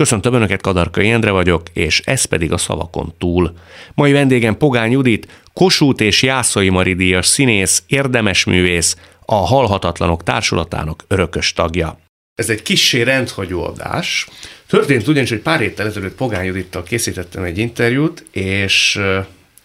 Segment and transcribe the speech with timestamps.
[0.00, 3.52] Köszöntöm Önöket, Kadarkai Endre vagyok, és ez pedig a szavakon túl.
[3.94, 11.52] Mai vendégem Pogány Judit, Kossuth és Jászai Maridíjas színész, érdemes művész, a Halhatatlanok Társulatának örökös
[11.52, 11.98] tagja.
[12.34, 14.28] Ez egy kissé rendhagyó adás.
[14.66, 19.00] Történt ugyanis, hogy pár héttel ezelőtt Pogány Judittal készítettem egy interjút, és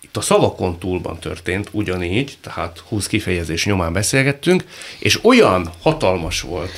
[0.01, 4.63] itt a szavakon túlban történt ugyanígy, tehát 20 kifejezés nyomán beszélgettünk,
[4.99, 6.71] és olyan hatalmas volt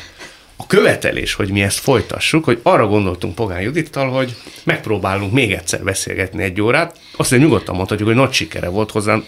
[0.67, 6.43] követelés, hogy mi ezt folytassuk, hogy arra gondoltunk Pogány Judittal, hogy megpróbálunk még egyszer beszélgetni
[6.43, 6.99] egy órát.
[7.15, 9.25] Azt mondja, nyugodtan mondhatjuk, hogy nagy sikere volt hozzám,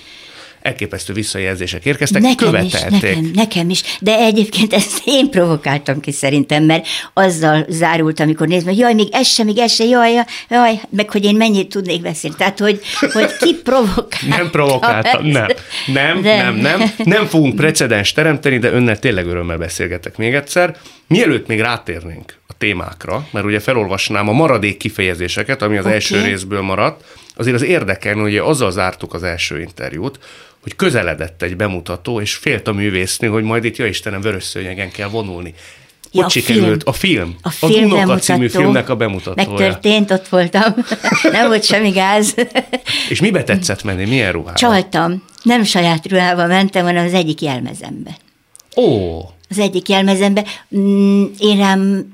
[0.62, 2.94] elképesztő visszajelzések érkeztek, nekem követelték.
[2.94, 8.48] Is, nekem, nekem is, de egyébként ezt én provokáltam ki szerintem, mert azzal zárult, amikor
[8.48, 11.36] nézem, hogy jaj, még ez sem, még ez sem, jaj, jaj, jaj, meg hogy én
[11.36, 12.36] mennyit tudnék beszélni.
[12.38, 14.28] Tehát, hogy, hogy ki provokálta.
[14.28, 15.48] Nem provokáltam, nem.
[15.86, 16.42] Nem, de...
[16.42, 16.92] nem, nem.
[17.04, 20.78] Nem fogunk precedens teremteni, de önnel tényleg örömmel beszélgetek még egyszer.
[21.08, 25.94] Mielőtt még rátérnénk a témákra, mert ugye felolvasnám a maradék kifejezéseket, ami az okay.
[25.94, 27.04] első részből maradt,
[27.36, 30.20] azért az érdekelne, hogy azzal zártuk az első interjút,
[30.62, 34.92] hogy közeledett egy bemutató, és félt a művésznő, hogy majd itt, ja Istenem, vörös szőnyegen
[34.92, 35.54] kell vonulni.
[36.12, 39.48] Hogy ja, sikerült a film, a film az Unoka bemutató, című filmnek a bemutatója.
[39.50, 40.74] Megtörtént, ott voltam.
[41.32, 42.36] Nem volt semmi gáz.
[43.10, 44.06] És mibe tetszett menni?
[44.06, 44.54] Milyen ruhában?
[44.54, 45.24] Csaltam.
[45.44, 48.18] Nem saját ruhába mentem, hanem az egyik jelmezembe.
[48.76, 49.20] Ó!
[49.50, 50.46] Az egyik jelmezembe.
[50.78, 52.14] Mm, én rám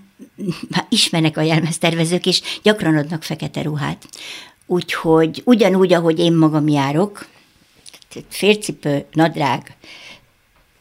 [0.89, 4.07] ismernek a jelmeztervezők, és gyakran adnak fekete ruhát.
[4.65, 7.25] Úgyhogy ugyanúgy, ahogy én magam járok,
[8.29, 9.75] fércipő, nadrág,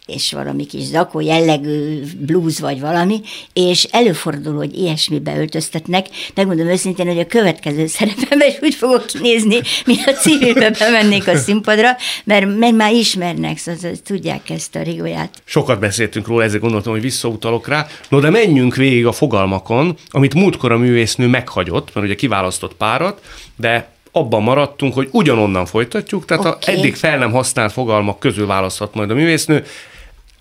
[0.06, 3.20] és valami kis zakó jellegű blúz vagy valami,
[3.52, 6.06] és előfordul, hogy ilyesmibe öltöztetnek.
[6.34, 11.36] Megmondom őszintén, hogy a következő szerepemben is úgy fogok kinézni, mint a civilbe bemennék a
[11.36, 15.42] színpadra, mert, mert már ismernek, szóval tudják ezt a rigóját.
[15.44, 17.86] Sokat beszéltünk róla, ezért gondoltam, hogy visszautalok rá.
[18.08, 23.20] No, de menjünk végig a fogalmakon, amit múltkor a művésznő meghagyott, mert ugye kiválasztott párat,
[23.56, 26.74] de abban maradtunk, hogy ugyanonnan folytatjuk, tehát okay.
[26.74, 29.64] a eddig fel nem használt fogalmak közül választhat majd a művésznő.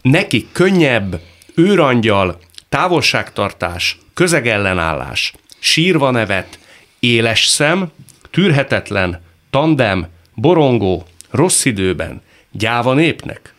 [0.02, 1.22] Neki könnyebb,
[1.56, 2.40] őrangyal,
[2.70, 6.60] távolságtartás, közegellenállás, sírva nevet,
[7.00, 7.92] éles szem,
[8.32, 13.54] tűrhetetlen, tandem, borongó, rossz időben, gyáva népnek,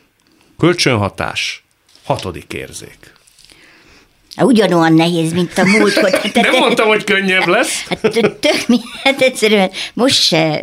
[0.59, 1.65] kölcsönhatás,
[2.05, 3.14] hatodik érzék.
[4.37, 6.11] Ugyanolyan nehéz, mint a múltkor.
[6.35, 7.87] Nem mondtam, hogy könnyebb lesz.
[7.89, 8.01] Hát
[8.41, 10.63] tök mi, hát egyszerűen most se,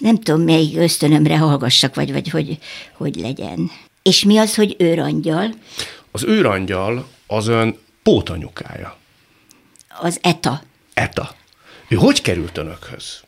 [0.00, 2.58] nem tudom, melyik ösztönömre hallgassak, vagy, vagy hogy,
[2.92, 3.70] hogy legyen.
[4.02, 5.54] És mi az, hogy őrangyal?
[6.10, 8.96] Az őrangyal az ön pótanyukája.
[10.00, 10.62] Az ETA.
[10.94, 11.34] ETA.
[11.88, 13.22] Ő hogy került önökhöz?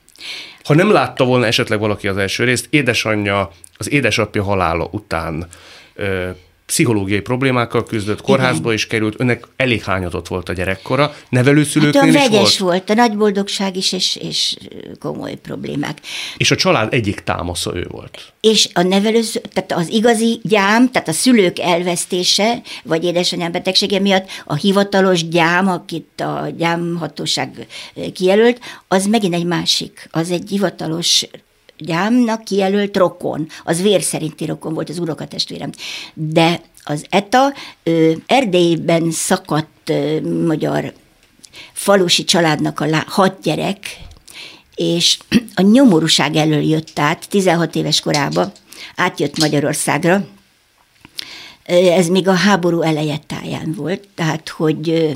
[0.65, 5.47] Ha nem látta volna esetleg valaki az első részt, édesanyja, az édesapja halála után
[5.95, 6.31] ö,
[6.67, 8.73] pszichológiai problémákkal küzdött, kórházba Igen.
[8.73, 12.59] is került, önnek elég hányatott volt a gyerekkora, nevelőszülőknél hát is vegyes volt?
[12.59, 14.57] volt, a nagy boldogság is, és, és
[15.01, 15.99] komoly problémák.
[16.37, 18.33] És a család egyik támasza ő volt.
[18.41, 24.29] És a nevelőszülő, tehát az igazi gyám, tehát a szülők elvesztése, vagy édesanyám betegsége miatt
[24.45, 27.67] a hivatalos gyám, akit a gyámhatóság
[28.13, 31.27] kijelölt, az megint egy másik, az egy hivatalos
[31.79, 35.71] gyámnak kijelölt rokon, az vér szerinti rokon volt az unokatestvérem.
[36.15, 40.93] De az ETA ő, Erdélyben szakadt ö, magyar
[41.73, 43.99] falusi családnak a lá, hat gyerek,
[44.75, 45.19] és
[45.55, 48.53] a nyomorúság elől jött át, 16 éves korában
[48.97, 50.27] átjött Magyarországra,
[51.67, 55.15] ez még a háború eleje táján volt, tehát hogy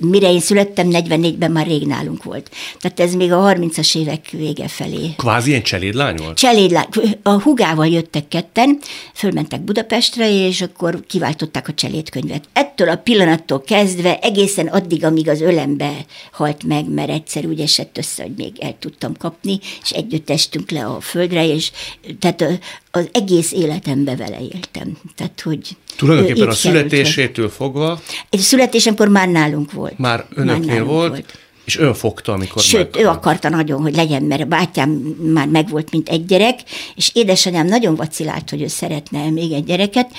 [0.00, 2.50] mire én születtem, 44-ben már rég nálunk volt.
[2.78, 5.14] Tehát ez még a 30-as évek vége felé.
[5.16, 6.38] Kvázi ilyen cselédlány volt?
[6.38, 6.86] Cselédlány.
[7.22, 8.78] A hugával jöttek ketten,
[9.14, 12.44] fölmentek Budapestre, és akkor kiváltották a cselédkönyvet.
[12.52, 15.92] Ettől a pillanattól kezdve egészen addig, amíg az ölembe
[16.32, 20.70] halt meg, mert egyszer úgy esett össze, hogy még el tudtam kapni, és együtt estünk
[20.70, 21.70] le a földre, és
[22.18, 22.60] tehát
[22.90, 24.98] az egész életembe vele éltem.
[25.16, 28.00] Tehát, hogy Tulajdonképpen a születésétől fogva...
[28.30, 29.89] És születésemkor már nálunk volt.
[29.96, 33.04] Már önöknél már volt, volt, és ön fogta, amikor Sőt, meg...
[33.04, 34.90] ő akarta nagyon, hogy legyen, mert a bátyám
[35.32, 36.60] már megvolt, mint egy gyerek,
[36.94, 40.10] és édesanyám nagyon vacilált, hogy ő szeretne még egy gyereket,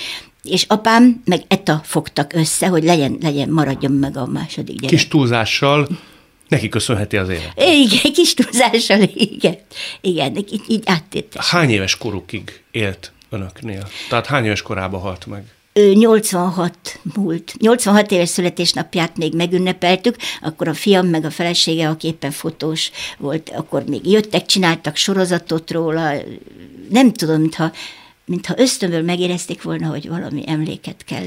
[0.42, 4.96] és apám meg Eta fogtak össze, hogy legyen, legyen maradjon meg a második gyerek.
[4.96, 5.88] Kis túlzással
[6.52, 7.52] Neki köszönheti az élet.
[7.56, 9.56] Igen, kis túlzással, igen.
[10.00, 11.44] Igen, így, így áttérte.
[11.48, 13.88] Hány éves korukig élt önöknél?
[14.08, 15.44] Tehát hány éves korában halt meg?
[15.74, 17.54] Ő 86 múlt.
[17.58, 23.50] 86 éves születésnapját még megünnepeltük, akkor a fiam meg a felesége, aki éppen fotós volt,
[23.50, 26.12] akkor még jöttek, csináltak sorozatot róla.
[26.90, 27.72] Nem tudom, mintha,
[28.24, 31.26] mintha ösztönből megérezték volna, hogy valami emléket kell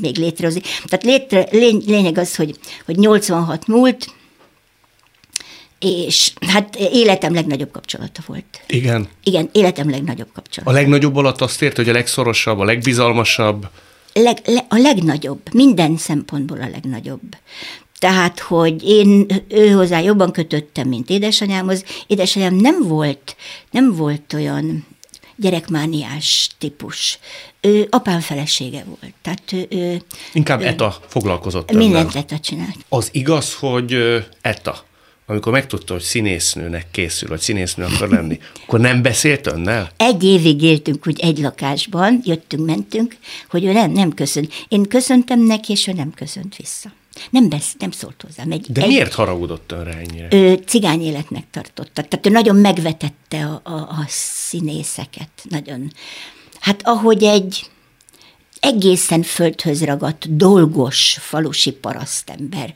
[0.00, 0.60] még létrehozni.
[0.84, 4.06] Tehát létre, lény, lényeg az, hogy, hogy 86 múlt,
[5.82, 8.44] és hát életem legnagyobb kapcsolata volt.
[8.66, 9.08] Igen.
[9.24, 10.70] Igen, életem legnagyobb kapcsolata.
[10.70, 13.68] A legnagyobb alatt azt ért, hogy a legszorosabb, a legbizalmasabb.
[14.12, 17.36] Leg, le, a legnagyobb, minden szempontból a legnagyobb.
[17.98, 21.84] Tehát, hogy én ő hozzá jobban kötöttem, mint édesanyámhoz.
[22.06, 23.36] Édesanyám nem volt,
[23.70, 24.86] nem volt olyan
[25.36, 27.18] gyerekmániás típus.
[27.60, 29.14] Ő apám felesége volt.
[29.22, 30.02] Tehát ő, ő,
[30.32, 32.76] Inkább ő, ETA foglalkozott Mindent ETA csinált.
[32.88, 33.96] Az igaz, hogy
[34.40, 34.84] ETA
[35.32, 39.90] amikor megtudta, hogy színésznőnek készül, vagy színésznő akar lenni, akkor nem beszélt önnel?
[39.96, 43.16] Egy évig éltünk úgy egy lakásban, jöttünk, mentünk,
[43.48, 44.52] hogy ő nem, nem köszönt.
[44.68, 46.92] Én köszöntem neki, és ő nem köszönt vissza.
[47.30, 48.50] Nem, besz, nem szólt hozzám.
[48.50, 50.28] Egy, De egy, miért haragudott önre ennyire?
[50.30, 52.02] Ő cigány életnek tartotta.
[52.02, 55.30] Tehát ő nagyon megvetette a, a, a színészeket.
[55.48, 55.92] Nagyon.
[56.60, 57.70] Hát ahogy egy
[58.60, 62.74] egészen földhöz ragadt, dolgos falusi parasztember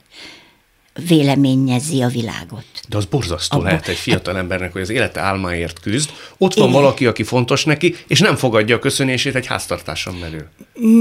[1.09, 2.65] véleményezi a világot.
[2.89, 6.11] De az borzasztó Abba, lehet egy fiatal embernek, hogy az élete álmáért küzd.
[6.39, 6.81] Ott van igen.
[6.81, 10.49] valaki, aki fontos neki, és nem fogadja a köszönését egy háztartáson belül.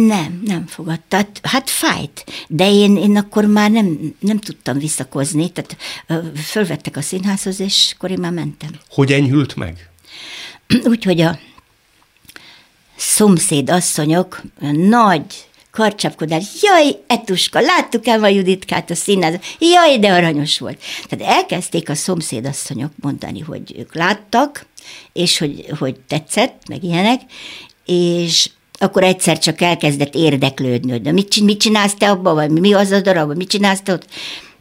[0.08, 1.28] Nem, nem fogadta.
[1.42, 2.26] Hát fájt.
[2.48, 5.78] De én, én akkor már nem, nem tudtam visszakozni, tehát
[6.36, 8.70] fölvettek a színházhoz, és akkor én már mentem.
[8.90, 9.90] Hogy enyhült meg?
[10.84, 11.40] Úgyhogy a
[12.96, 16.44] szomszéd asszonyok nagy karcsapkodás.
[16.62, 19.42] Jaj, Etuska, láttuk el a Juditkát a színházban.
[19.60, 20.78] Jaj, de aranyos volt.
[21.08, 24.66] Tehát elkezdték a szomszédasszonyok mondani, hogy ők láttak,
[25.14, 27.22] és hogy, hogy tetszett, meg ilyenek,
[27.86, 28.50] és
[28.80, 33.02] akkor egyszer csak elkezdett érdeklődni, hogy mit, mit csinálsz te abban, vagy mi az a
[33.02, 34.06] darab, mit csinálsz te ott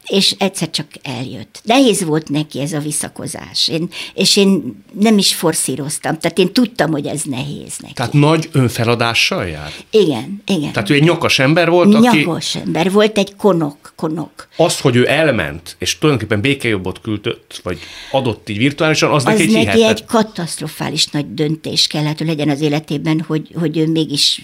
[0.07, 1.61] és egyszer csak eljött.
[1.63, 6.91] Nehéz volt neki ez a visszakozás, én, és én nem is forszíroztam, tehát én tudtam,
[6.91, 7.93] hogy ez nehéz neki.
[7.93, 9.71] Tehát nagy önfeladással jár?
[9.89, 10.71] Igen, igen.
[10.71, 12.17] Tehát ő egy nyakas ember volt, nyakos aki...
[12.17, 14.47] Nyakos ember volt, egy konok, konok.
[14.55, 17.79] Azt, hogy ő elment, és tulajdonképpen békejobbot küldött, vagy
[18.11, 19.89] adott így virtuálisan, az, az neki egy neki hihetet.
[19.89, 24.41] egy katasztrofális nagy döntés kellett, hogy legyen az életében, hogy, hogy ő mégis,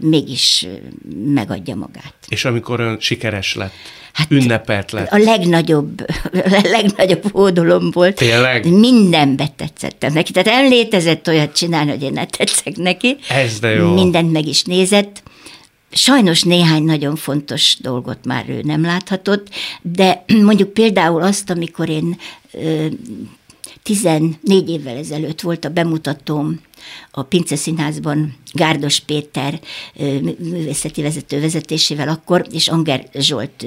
[0.00, 0.66] mégis
[1.24, 2.14] megadja magát.
[2.30, 3.74] És amikor ön sikeres lett,
[4.12, 5.10] hát ünnepelt lett.
[5.10, 6.00] A legnagyobb,
[6.62, 8.14] a legnagyobb hódolom volt.
[8.14, 8.72] Tényleg?
[8.72, 10.32] Mindenbe tetszettem neki.
[10.32, 13.16] Tehát nem létezett olyat csinálni, hogy én ne tetszek neki.
[13.28, 13.94] Ez de jó.
[13.94, 15.22] Mindent meg is nézett.
[15.92, 19.48] Sajnos néhány nagyon fontos dolgot már ő nem láthatott,
[19.82, 22.16] de mondjuk például azt, amikor én
[23.82, 26.60] 14 évvel ezelőtt volt a bemutatóm
[27.10, 29.60] a Pince Színházban Gárdos Péter
[30.38, 33.66] művészeti vezető vezetésével akkor, és Anger Zsolt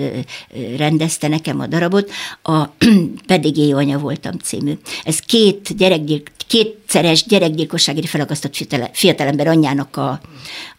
[0.77, 2.11] rendezte nekem a darabot,
[2.43, 2.65] a
[3.27, 4.73] Pedig Éjó anya voltam című.
[5.03, 8.57] Ez két gyerekgyilk, kétszeres gyerekgyilkosságért felakasztott
[8.91, 10.21] fiatalember anyjának a,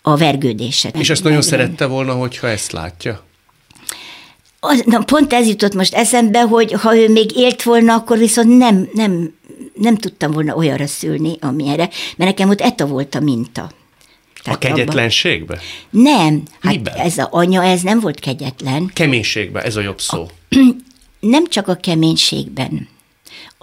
[0.03, 0.89] a vergődése.
[0.89, 3.25] És ezt nagyon szerette volna, hogyha ezt látja?
[4.67, 8.59] Az, na, pont ez jutott most eszembe, hogy ha ő még élt volna, akkor viszont
[8.59, 9.35] nem, nem,
[9.75, 13.71] nem tudtam volna olyanra szülni, amilyenre, mert nekem ott ETA volt a minta.
[14.43, 15.55] Tehát a kegyetlenségbe?
[15.55, 15.63] Abba...
[16.03, 16.95] Nem, hát Miben?
[16.95, 18.91] ez a anya, ez nem volt kegyetlen.
[18.95, 20.23] Keménységbe, ez a jobb szó.
[20.23, 20.29] A,
[21.35, 22.89] nem csak a keménységben,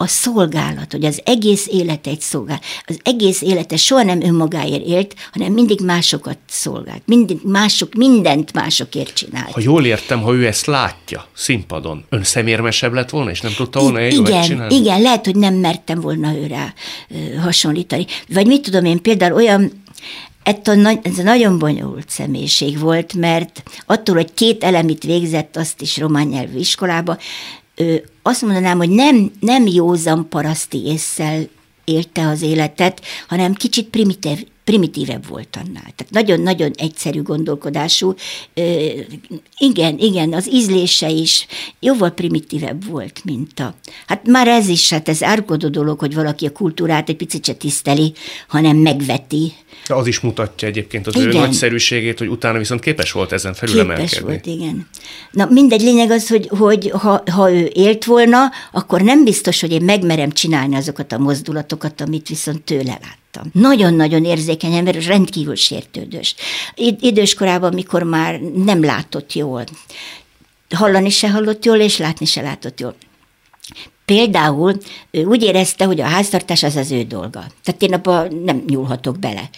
[0.02, 2.64] a szolgálat, hogy az egész élete egy szolgálat.
[2.86, 7.02] Az egész élete soha nem önmagáért élt, hanem mindig másokat szolgált.
[7.06, 9.50] Mindig mások, mindent másokért csinál.
[9.52, 13.80] Ha jól értem, ha ő ezt látja színpadon, ön szemérmesebb lett volna, és nem tudta
[13.80, 16.74] volna I- igen, Igen, lehet, hogy nem mertem volna őre
[17.42, 18.06] hasonlítani.
[18.28, 19.72] Vagy mit tudom én, például olyan
[20.44, 26.28] ez a nagyon bonyolult személyiség volt, mert attól, hogy két elemit végzett, azt is román
[26.28, 27.18] nyelvű iskolába,
[28.22, 31.48] azt mondanám, hogy nem, nem józan paraszti észsel
[31.84, 35.92] élte az életet, hanem kicsit primitív, primitívebb volt annál.
[35.96, 38.14] Tehát nagyon-nagyon egyszerű gondolkodású.
[39.58, 41.48] igen, igen, az ízlése is
[41.80, 43.76] jóval primitívebb volt, mint a...
[44.08, 47.54] Hát már ez is, hát ez árkodó dolog, hogy valaki a kultúrát egy picit se
[47.54, 48.14] tiszteli,
[48.48, 49.54] hanem megveti.
[49.88, 51.28] De az is mutatja egyébként az igen.
[51.28, 54.88] ő nagyszerűségét, hogy utána viszont képes volt ezen felül képes volt, igen.
[55.32, 59.72] Na mindegy, lényeg az, hogy, hogy ha, ha ő élt volna, akkor nem biztos, hogy
[59.72, 63.62] én megmerem csinálni azokat a mozdulatokat, amit viszont tőle lát láttam.
[63.62, 66.36] Nagyon-nagyon érzékeny ember, rendkívül sértődős.
[67.00, 69.64] Idős korában, mikor már nem látott jól.
[70.76, 72.96] Hallani se hallott jól, és látni se látott jól.
[74.06, 74.78] például
[75.12, 77.46] ő úgy érezte, hogy a háztartás az az ő dolga.
[77.64, 79.50] Tehát én abban nem nyúlhatok bele.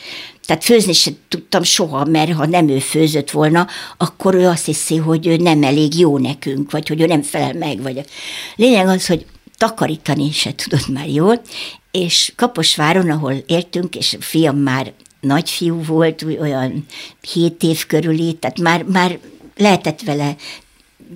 [0.46, 4.98] Tehát főzni sem tudtam soha, mert ha nem ő főzött volna, akkor ő azt hiszi,
[4.98, 7.82] hogy ő nem elég jó nekünk, vagy hogy ő nem felel meg.
[7.82, 8.06] Vagy.
[8.56, 9.26] Lényeg az, hogy
[9.58, 11.42] takarítani se tudott már jól,
[11.94, 16.86] és Kaposváron, ahol éltünk, és a fiam már nagyfiú volt, olyan
[17.34, 19.20] hét év körüli, tehát már, már
[19.56, 20.36] lehetett vele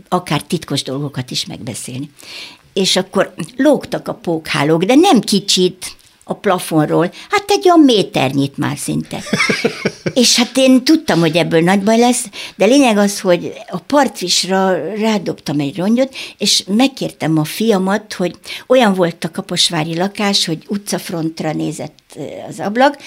[0.08, 2.12] akár titkos dolgokat is megbeszélni.
[2.74, 5.96] És akkor lógtak a pókhálók, de nem kicsit,
[6.28, 9.24] a plafonról, hát egy olyan méternyit már szinte.
[10.14, 14.72] és hát én tudtam, hogy ebből nagy baj lesz, de lényeg az, hogy a partvisra
[14.96, 18.36] rádobtam egy rongyot, és megkértem a fiamat, hogy
[18.68, 22.18] olyan volt a kaposvári lakás, hogy utcafrontra nézett
[22.50, 22.98] az ablak,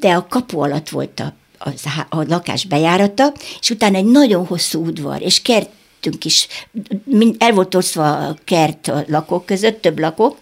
[0.00, 4.86] de a kapu alatt volt a a, a lakás bejárata, és utána egy nagyon hosszú
[4.86, 5.70] udvar, és kert
[6.02, 6.48] lettünk is,
[7.38, 10.36] el volt osztva a kert a lakók között, több lakó,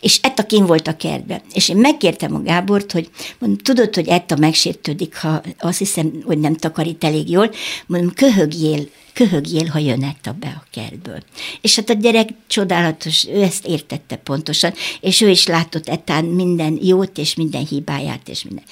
[0.00, 1.40] és Etta kín volt a kertben.
[1.52, 6.38] És én megkértem a Gábort, hogy mondom, tudod, hogy Etta megsértődik, ha azt hiszem, hogy
[6.38, 7.50] nem takarít elég jól,
[7.86, 11.22] mondom, köhögjél, köhögjél, ha jön Etta be a kertből.
[11.60, 16.78] És hát a gyerek csodálatos, ő ezt értette pontosan, és ő is látott Ettán minden
[16.82, 18.64] jót, és minden hibáját, és minden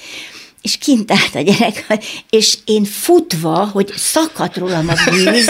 [0.65, 1.85] és kint állt a gyerek,
[2.29, 5.49] és én futva, hogy szakadt rólam a víz,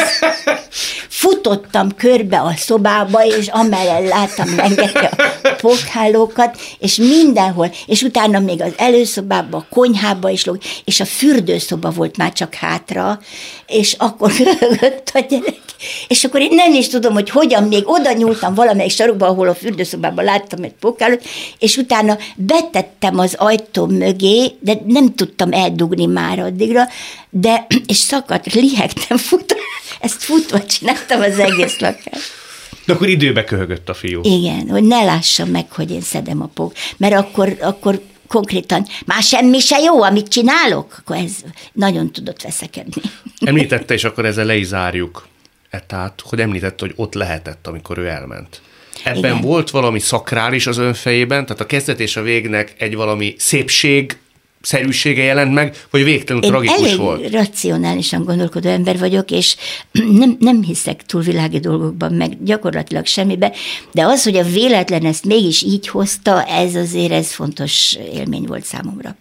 [1.07, 8.61] futottam körbe a szobába, és amellel láttam meggetni a pokhálókat, és mindenhol, és utána még
[8.61, 13.19] az előszobába, a konyhába is lóg, és a fürdőszoba volt már csak hátra,
[13.67, 15.64] és akkor rögött a gyerek,
[16.07, 19.55] és akkor én nem is tudom, hogy hogyan, még oda nyúltam valamelyik sarokba, ahol a
[19.55, 21.23] fürdőszobában láttam egy pokhálót,
[21.59, 26.83] és utána betettem az ajtó mögé, de nem tudtam eldugni már addigra,
[27.29, 29.55] de, és szakadt, lihegtem, fut,
[29.99, 32.43] ezt futva csináltam az egész lakást.
[32.85, 34.21] De akkor időbe köhögött a fiú.
[34.23, 39.23] Igen, hogy ne lássa meg, hogy én szedem a pók, mert akkor, akkor konkrétan már
[39.23, 41.31] semmi se jó, amit csinálok, akkor ez
[41.73, 43.01] nagyon tudott veszekedni.
[43.39, 45.27] Említette, és akkor ezzel le is zárjuk.
[45.75, 48.61] E, tehát, hogy említette, hogy ott lehetett, amikor ő elment.
[49.03, 49.41] Ebben Igen.
[49.41, 54.17] volt valami szakrális az ön fejében, tehát a kezdet és a végnek egy valami szépség
[54.61, 57.31] szerűsége jelent meg, vagy végtelenül Én tragikus elég volt?
[57.31, 59.55] racionálisan gondolkodó ember vagyok, és
[60.19, 63.53] nem, nem hiszek túlvilági dolgokban, meg gyakorlatilag semmibe,
[63.91, 68.65] de az, hogy a véletlen ezt mégis így hozta, ez azért ez fontos élmény volt
[68.65, 69.15] számomra.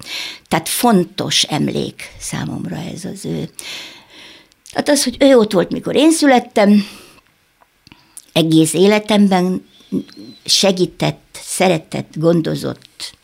[0.48, 3.48] Tehát fontos emlék számomra ez az ő.
[4.74, 6.86] Tehát az, hogy ő ott volt, mikor én születtem,
[8.32, 9.66] egész életemben
[10.44, 13.14] segített, szeretett, gondozott,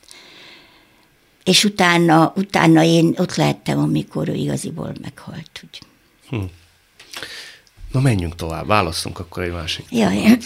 [1.45, 5.65] és utána, utána én ott lehettem, amikor ő igaziból meghalt.
[5.65, 5.79] Úgy.
[6.29, 6.45] Hm.
[7.93, 10.39] Na menjünk tovább, válaszunk akkor egy másik Jaj,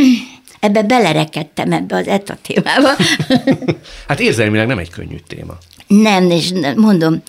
[0.60, 2.88] ebbe belerekedtem ebbe az ETA témába.
[4.08, 5.58] hát érzelmileg nem egy könnyű téma.
[5.86, 7.22] Nem, és mondom,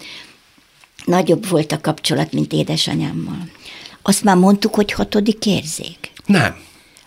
[1.08, 3.50] nagyobb volt a kapcsolat, mint édesanyámmal.
[4.02, 6.12] Azt már mondtuk, hogy hatodik érzék.
[6.26, 6.56] Nem.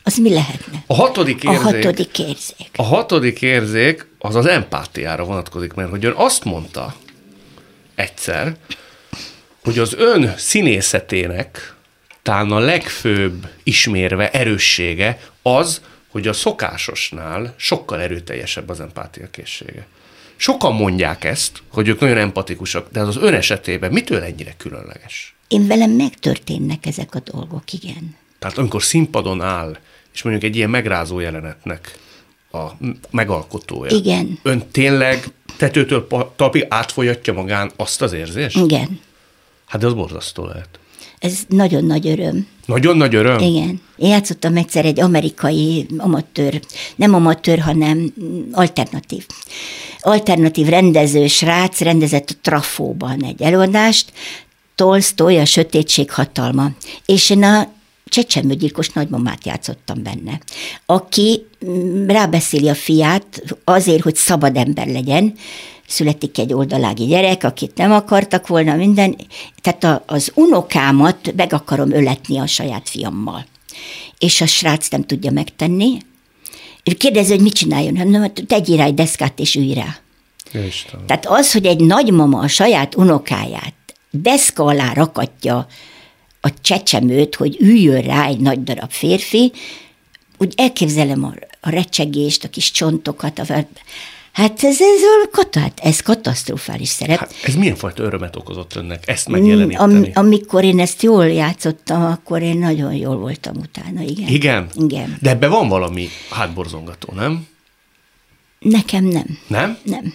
[0.02, 0.82] Az mi lehetne?
[0.86, 1.60] A hatodik érzék.
[1.60, 2.70] A hatodik érzék.
[2.76, 6.94] A hatodik érzék az az empátiára vonatkozik, mert hogy ön azt mondta
[7.94, 8.56] egyszer,
[9.62, 11.74] hogy az ön színészetének
[12.22, 15.80] talán a legfőbb ismérve erőssége az,
[16.10, 19.86] hogy a szokásosnál sokkal erőteljesebb az empátia készsége.
[20.40, 25.34] Sokan mondják ezt, hogy ők nagyon empatikusak, de az az ön esetében mitől ennyire különleges?
[25.48, 28.16] Én velem megtörténnek ezek a dolgok, igen.
[28.38, 29.76] Tehát amikor színpadon áll,
[30.12, 31.98] és mondjuk egy ilyen megrázó jelenetnek
[32.52, 32.66] a
[33.10, 33.90] megalkotója.
[33.96, 34.38] Igen.
[34.42, 35.24] Ön tényleg
[35.56, 36.06] tetőtől
[36.36, 38.56] talpig átfolyatja magán azt az érzést?
[38.56, 39.00] Igen.
[39.66, 40.68] Hát de az borzasztó lehet.
[41.18, 42.46] Ez nagyon nagy öröm.
[42.66, 43.38] Nagyon nagy öröm?
[43.38, 43.80] Igen.
[43.96, 46.60] Én játszottam egyszer egy amerikai amatőr,
[46.96, 48.14] nem amatőr, hanem
[48.52, 49.26] alternatív.
[50.00, 54.12] Alternatív rendező srác rendezett a Trafóban egy előadást,
[54.74, 56.70] Tolstoy, a sötétség hatalma.
[57.06, 57.68] És én a
[58.04, 60.40] csecsemőgyilkos nagymamát játszottam benne,
[60.86, 65.34] aki mm, rábeszéli a fiát azért, hogy szabad ember legyen,
[65.86, 69.16] születik egy oldalági gyerek, akit nem akartak volna minden,
[69.60, 73.46] tehát a, az unokámat meg akarom öletni a saját fiammal.
[74.18, 75.98] És a srác nem tudja megtenni.
[76.82, 77.92] Kérdezi, hogy mit csináljon.
[77.92, 79.98] Nem, nem, tegyél rá egy deszkát és ülj rá.
[80.66, 81.06] Isten.
[81.06, 83.74] Tehát az, hogy egy nagymama a saját unokáját
[84.10, 85.66] deszka alá rakatja
[86.40, 89.52] a csecsemőt, hogy üljön rá egy nagy darab férfi,
[90.38, 93.66] úgy elképzelem a, a recsegést, a kis csontokat, a,
[94.32, 97.18] Hát ez, ez, katát, ez katasztrofális szerep.
[97.18, 100.12] Hát ez milyen fajta örömet okozott önnek ezt megjeleníteni?
[100.14, 104.28] Am, amikor én ezt jól játszottam, akkor én nagyon jól voltam utána, igen.
[104.28, 104.68] Igen?
[104.74, 105.16] Igen.
[105.20, 107.46] De ebbe van valami hátborzongató, nem?
[108.58, 109.38] Nekem nem.
[109.46, 109.78] Nem?
[109.82, 110.14] Nem.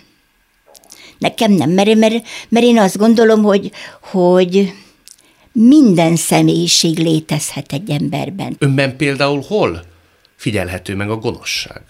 [1.18, 4.74] Nekem nem, mert, mert, mert én azt gondolom, hogy, hogy
[5.52, 8.56] minden személyiség létezhet egy emberben.
[8.60, 9.84] Önben például hol
[10.36, 11.82] figyelhető meg a gonoszság?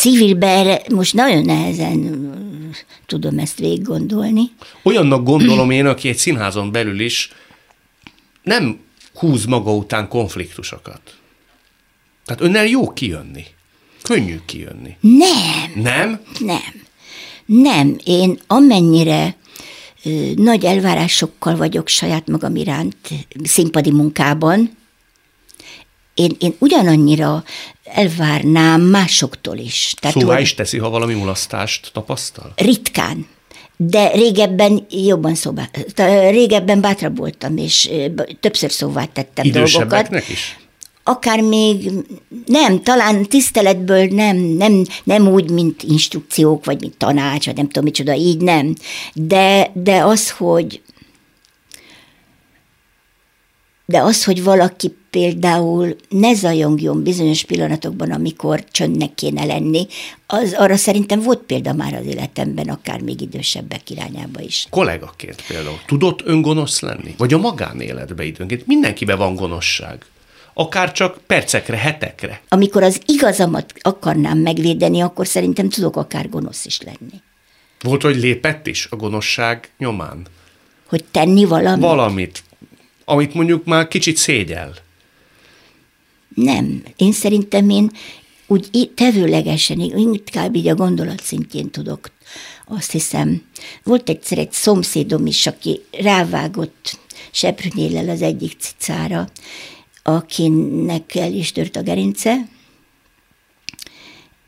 [0.00, 2.30] Hát civilben most nagyon nehezen
[3.06, 4.42] tudom ezt végig gondolni.
[4.82, 7.32] Olyannak gondolom én, aki egy színházon belül is
[8.42, 8.78] nem
[9.14, 11.00] húz maga után konfliktusokat.
[12.24, 13.44] Tehát önnel jó kijönni.
[14.02, 14.96] Könnyű kijönni.
[15.00, 15.72] Nem.
[15.74, 16.20] Nem?
[16.38, 16.82] Nem.
[17.46, 17.96] Nem.
[18.04, 19.36] Én amennyire
[20.04, 22.96] ö, nagy elvárásokkal vagyok saját magam iránt
[23.42, 24.70] színpadi munkában,
[26.20, 27.44] én, én ugyanannyira
[27.84, 29.94] elvárnám másoktól is.
[30.00, 32.52] Tehát Szóval is teszi, ha valami mulasztást tapasztal?
[32.56, 33.26] Ritkán.
[33.76, 35.62] De régebben jobban szóba,
[36.30, 37.90] régebben bátrabb voltam, és
[38.40, 40.28] többször szóvá tettem dolgokat.
[40.28, 40.58] is?
[41.02, 41.90] akár még
[42.46, 47.84] nem, talán tiszteletből nem, nem, nem úgy, mint instrukciók, vagy mint tanács, vagy nem tudom
[47.84, 48.74] micsoda, így nem.
[49.14, 50.80] De, de az, hogy
[53.90, 59.86] de az, hogy valaki például ne zajongjon bizonyos pillanatokban, amikor csöndnek kéne lenni,
[60.26, 64.66] az arra szerintem volt példa már az életemben, akár még idősebbek irányába is.
[64.70, 67.14] Kollégaként például tudott öngonosz lenni?
[67.16, 68.66] Vagy a magánéletbe időnként?
[68.66, 70.04] Mindenkiben van gonoszság
[70.54, 72.40] akár csak percekre, hetekre.
[72.48, 77.22] Amikor az igazamat akarnám megvédeni, akkor szerintem tudok akár gonosz is lenni.
[77.82, 80.26] Volt, hogy lépett is a gonoszság nyomán?
[80.88, 81.80] Hogy tenni valamit?
[81.80, 82.42] Valamit,
[83.10, 84.74] amit mondjuk már kicsit szégyel.
[86.34, 86.82] Nem.
[86.96, 87.90] Én szerintem én
[88.46, 92.10] úgy tevőlegesen, inkább így a gondolat szintjén tudok.
[92.66, 93.42] Azt hiszem,
[93.82, 96.98] volt egyszer egy szomszédom is, aki rávágott
[97.30, 99.28] seprűnyéllel az egyik cicára,
[100.02, 102.48] akinek el is tört a gerince,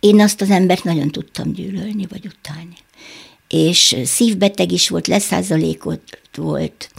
[0.00, 2.76] én azt az embert nagyon tudtam gyűlölni, vagy utálni.
[3.48, 6.90] És szívbeteg is volt, leszázalékot volt,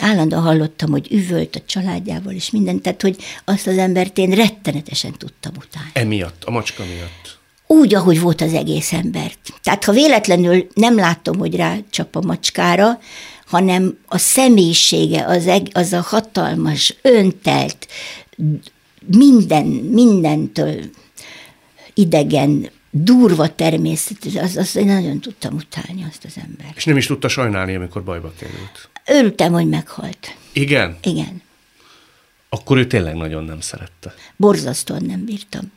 [0.00, 5.12] állandóan hallottam, hogy üvölt a családjával, és mindent, tehát, hogy azt az embert én rettenetesen
[5.12, 5.90] tudtam utálni.
[5.92, 7.38] Emiatt, a macska miatt?
[7.66, 9.38] Úgy, ahogy volt az egész embert.
[9.62, 12.98] Tehát, ha véletlenül nem látom, hogy rácsap a macskára,
[13.46, 17.88] hanem a személyisége, az, az a hatalmas, öntelt,
[19.06, 20.80] minden, mindentől
[21.94, 26.72] idegen, durva természet, az, az én nagyon tudtam utálni azt az ember.
[26.74, 28.88] És nem is tudta sajnálni, amikor bajba került.
[29.06, 30.36] Örültem, hogy meghalt.
[30.52, 30.96] Igen?
[31.02, 31.42] Igen.
[32.48, 34.14] Akkor ő tényleg nagyon nem szerette.
[34.36, 35.72] Borzasztóan nem bírtam.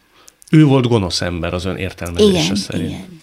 [0.50, 2.90] Ő volt gonosz ember az ön értelmezése igen, szerint.
[2.90, 3.22] Igen.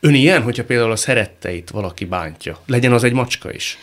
[0.00, 3.78] Ön ilyen, hogyha például a szeretteit valaki bántja, legyen az egy macska is.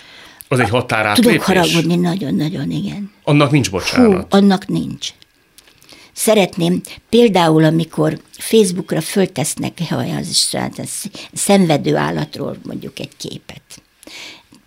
[0.47, 1.31] Az egy határátlépés?
[1.31, 3.11] Tudok haragudni, nagyon-nagyon, igen.
[3.23, 4.21] Annak nincs bocsánat?
[4.21, 5.09] Hú, annak nincs.
[6.13, 10.49] Szeretném, például, amikor Facebookra föltesznek, ha az is
[11.33, 13.81] szenvedő állatról mondjuk egy képet,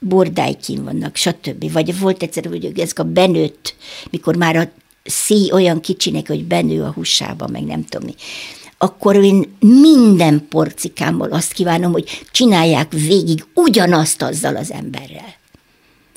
[0.01, 1.73] bordájkin vannak, stb.
[1.73, 3.75] Vagy volt egyszer, hogy ezek a benőtt,
[4.11, 4.71] mikor már a
[5.05, 8.15] szíj olyan kicsinek, hogy benő a húsába, meg nem tudom mi
[8.83, 15.35] akkor én minden porcikámmal azt kívánom, hogy csinálják végig ugyanazt azzal az emberrel.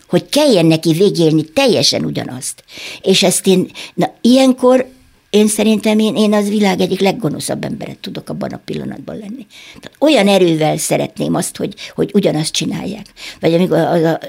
[0.08, 2.64] Hogy kelljen neki végélni teljesen ugyanazt.
[3.02, 4.90] És ezt én, na ilyenkor
[5.34, 9.46] én szerintem én, én az világ egyik leggonoszabb emberet tudok abban a pillanatban lenni.
[9.80, 13.06] Tehát olyan erővel szeretném azt, hogy, hogy ugyanazt csinálják.
[13.40, 14.20] Vagy amikor az a,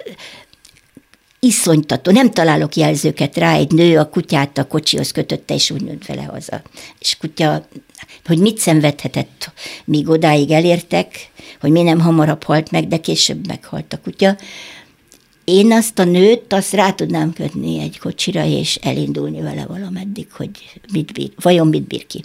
[1.40, 6.06] iszonytató, nem találok jelzőket rá, egy nő a kutyát a kocsihoz kötötte, és úgy nőtt
[6.06, 6.62] vele haza.
[6.98, 7.66] És kutya,
[8.24, 9.52] hogy mit szenvedhetett,
[9.84, 14.36] míg odáig elértek, hogy mi nem hamarabb halt meg, de később meghalt a kutya.
[15.44, 20.50] Én azt a nőt, azt rá tudnám kötni egy kocsira, és elindulni vele valameddig, hogy
[20.92, 22.24] mit bír, vajon mit bír ki.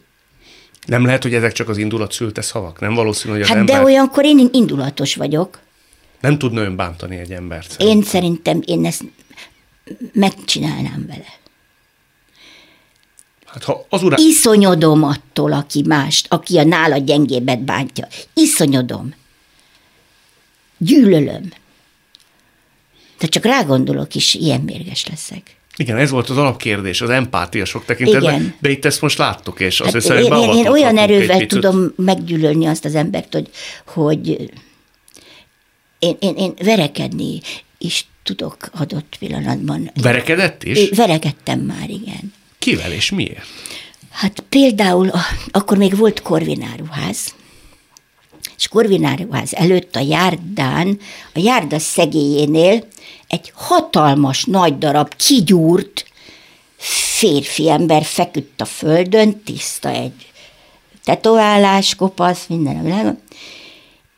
[0.86, 2.80] Nem lehet, hogy ezek csak az indulat szülte szavak?
[2.80, 3.76] Nem valószínű, hogy az hát ember...
[3.76, 5.60] de olyankor én indulatos vagyok.
[6.22, 7.72] Nem tudna ön bántani egy embert.
[7.72, 7.98] Szerintem.
[7.98, 9.04] Én szerintem én ezt
[10.14, 11.38] megcsinálnám vele.
[13.46, 14.16] Hát ha az urá...
[14.20, 18.08] Iszonyodom attól, aki mást, aki a nála gyengébet bántja.
[18.34, 19.14] Iszonyodom.
[20.78, 21.50] Gyűlölöm.
[23.20, 25.58] De csak rágondolok is, ilyen mérges leszek.
[25.76, 28.56] Igen, ez volt az alapkérdés, az empátia sok tekintetben, Igen.
[28.60, 31.94] de itt ezt most láttuk, és azt hát hiszem, én, én, én olyan erővel tudom
[31.96, 33.50] meggyűlölni azt az embert, hogy,
[33.86, 34.52] hogy
[36.00, 37.40] én, én, én verekedni
[37.78, 39.92] is tudok adott pillanatban.
[40.02, 40.90] Verekedett is?
[40.90, 42.34] Verekedtem már, igen.
[42.60, 43.46] Kivel és miért?
[44.10, 45.12] Hát például,
[45.52, 47.34] akkor még volt korvináruház,
[48.58, 51.00] és korvináruház előtt a járdán,
[51.34, 52.88] a járda szegélyénél
[53.28, 56.06] egy hatalmas nagy darab kigyúrt
[57.20, 60.32] férfi ember feküdt a földön, tiszta egy
[61.04, 63.20] tetoválás, kopasz, minden világon,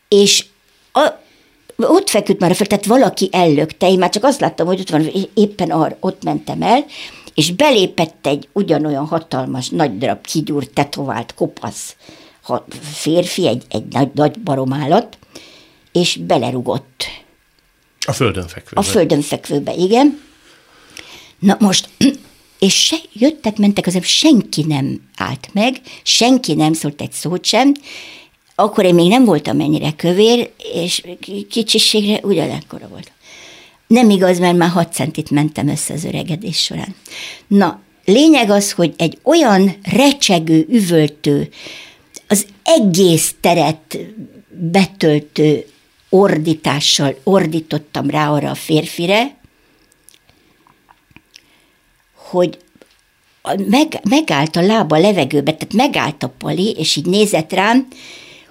[0.08, 0.46] és
[0.94, 1.10] a,
[1.78, 4.90] ott feküdt már a föld, tehát valaki ellökte, én már csak azt láttam, hogy ott
[4.90, 6.86] van, éppen arra, ott mentem el,
[7.34, 11.96] és belépett egy ugyanolyan hatalmas, nagy darab kigyúrt, tetovált, kopasz
[12.80, 15.18] férfi, egy, egy nagy, nagy baromállat,
[15.92, 17.04] és belerugott.
[18.00, 18.80] A földön fekvőbe.
[18.80, 20.22] A földön fekvőbe, igen.
[21.40, 21.90] Na most,
[22.60, 27.74] és se, jöttek, mentek, azért senki nem állt meg, senki nem szólt egy szót sem,
[28.56, 31.04] akkor én még nem voltam ennyire kövér, és
[31.50, 33.12] kicsiségre ugyanekkora volt.
[33.88, 36.96] Nem igaz, mert már 6 centit mentem össze az öregedés során.
[37.48, 41.50] Na, lényeg az, hogy egy olyan recsegő, üvöltő,
[42.78, 43.98] egész teret
[44.50, 45.66] betöltő
[46.10, 49.36] ordítással ordítottam rá arra a férfire,
[52.16, 52.58] hogy
[53.68, 57.88] meg, megállt a lába a levegőbe, tehát megállt a pali, és így nézett rám,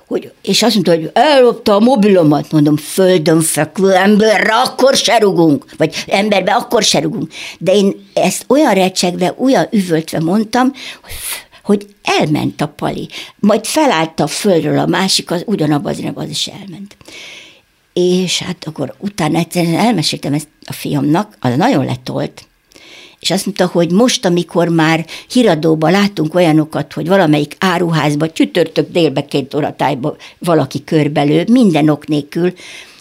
[0.06, 5.64] hogy, és azt mondta, hogy ellopta a mobilomat, mondom, földön fekvő emberre akkor se rugunk,
[5.76, 7.33] vagy emberbe akkor se rugunk.
[7.59, 11.12] De én ezt olyan recsegve, olyan üvöltve mondtam, hogy
[11.70, 16.30] hogy elment a pali, majd felállt a földről a másik, az ugyanabban az irányban az
[16.30, 16.96] is elment.
[17.92, 22.46] És hát akkor utána egyszerűen elmeséltem ezt a fiamnak, az nagyon letolt,
[23.20, 29.24] és azt mondta, hogy most, amikor már híradóban látunk olyanokat, hogy valamelyik áruházba csütörtök délbe
[29.24, 32.52] két óratájba valaki körbelő, minden ok nélkül,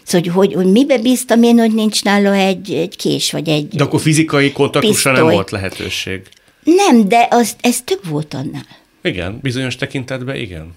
[0.03, 3.83] Szóval, hogy, hogy mibe bíztam én, hogy nincs nála egy, egy kés, vagy egy De
[3.83, 6.21] akkor fizikai kontaktusra nem volt lehetőség.
[6.75, 8.65] Nem, de az, ez több volt annál.
[9.01, 10.73] Igen, bizonyos tekintetben igen.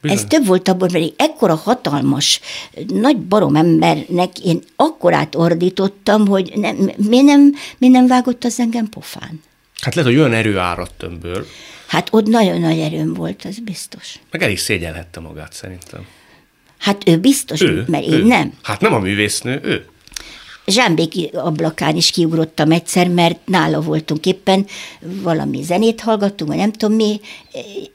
[0.00, 0.18] Bizony.
[0.18, 2.40] Ez több volt abban, mert ekkora hatalmas,
[2.86, 8.88] nagy barom embernek én akkorát ordítottam, hogy nem, mi, nem, mi nem vágott az engem
[8.88, 9.42] pofán.
[9.80, 11.46] Hát lehet, hogy olyan erő áradt tömbből.
[11.86, 14.18] Hát ott nagyon nagy erőm volt, az biztos.
[14.30, 16.06] Meg el is szégyelhette magát szerintem.
[16.78, 18.18] Hát ő biztos, ő, mert ő.
[18.18, 18.52] én nem.
[18.62, 19.86] Hát nem a művésznő, ő.
[20.66, 24.66] Zsámbéki ablakán is kiugrottam egyszer, mert nála voltunk éppen,
[25.00, 27.20] valami zenét hallgattunk, vagy nem tudom mi,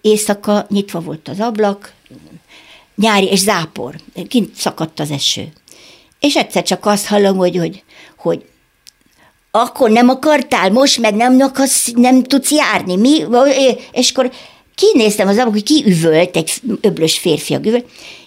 [0.02, 1.94] éjszaka nyitva volt az ablak,
[2.96, 3.96] nyári és zápor,
[4.28, 5.48] kint szakadt az eső.
[6.20, 7.84] És egyszer csak azt hallom, hogy, hogy,
[8.18, 8.46] hogy
[9.52, 13.24] akkor nem akartál, most meg nem, akarsz, nem tudsz járni, mi?
[13.92, 14.32] És akkor
[14.76, 17.86] kinéztem az ablak, hogy ki üvölt, egy öblös férfi üvölt,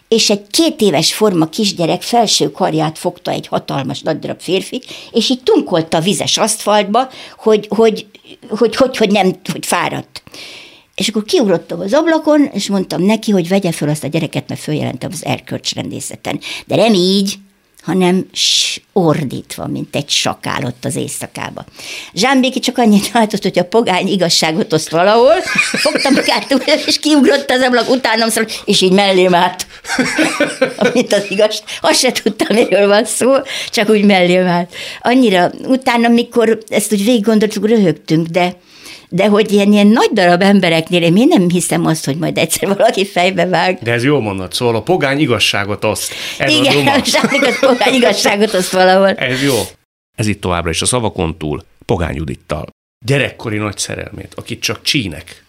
[0.08, 5.30] és egy két éves forma kisgyerek felső karját fogta egy hatalmas nagy darab férfi, és
[5.30, 8.06] így tunkolta a vizes aszfaltba, hogy, hogy,
[8.48, 10.22] hogy, hogy, hogy nem, hogy fáradt.
[10.94, 14.60] És akkor kiugrottam az ablakon, és mondtam neki, hogy vegye fel azt a gyereket, mert
[14.60, 16.40] följelentem az erkölcsrendészeten.
[16.66, 17.34] De nem így,
[17.88, 18.26] hanem
[18.92, 21.64] ordítva, mint egy sakál ott az éjszakába.
[22.14, 25.34] Zsámbéki csak annyit látott, hogy a pogány igazságot oszt valahol,
[25.72, 29.66] fogtam magát, és kiugrott az ablak, utánam szól, és így mellém állt.
[30.76, 33.34] Amit az igaz, azt se tudtam, miről van szó,
[33.70, 34.74] csak úgy mellém állt.
[35.00, 38.56] Annyira, utána, mikor ezt úgy végig gondoltuk, röhögtünk, de
[39.08, 43.06] de hogy ilyen, ilyen nagy darab embereknél én nem hiszem azt, hogy majd egyszer valaki
[43.06, 43.78] fejbe vág.
[43.82, 46.12] De ez jó mondat, szóval a pogány igazságot oszt.
[46.38, 49.08] Ez Igen, a, a pogány igazságot oszt valahol.
[49.08, 49.54] Ez jó.
[50.16, 52.66] Ez itt továbbra is a szavakon túl, Pogány Judittal.
[53.06, 55.44] Gyerekkori nagy szerelmét, akit csak csínek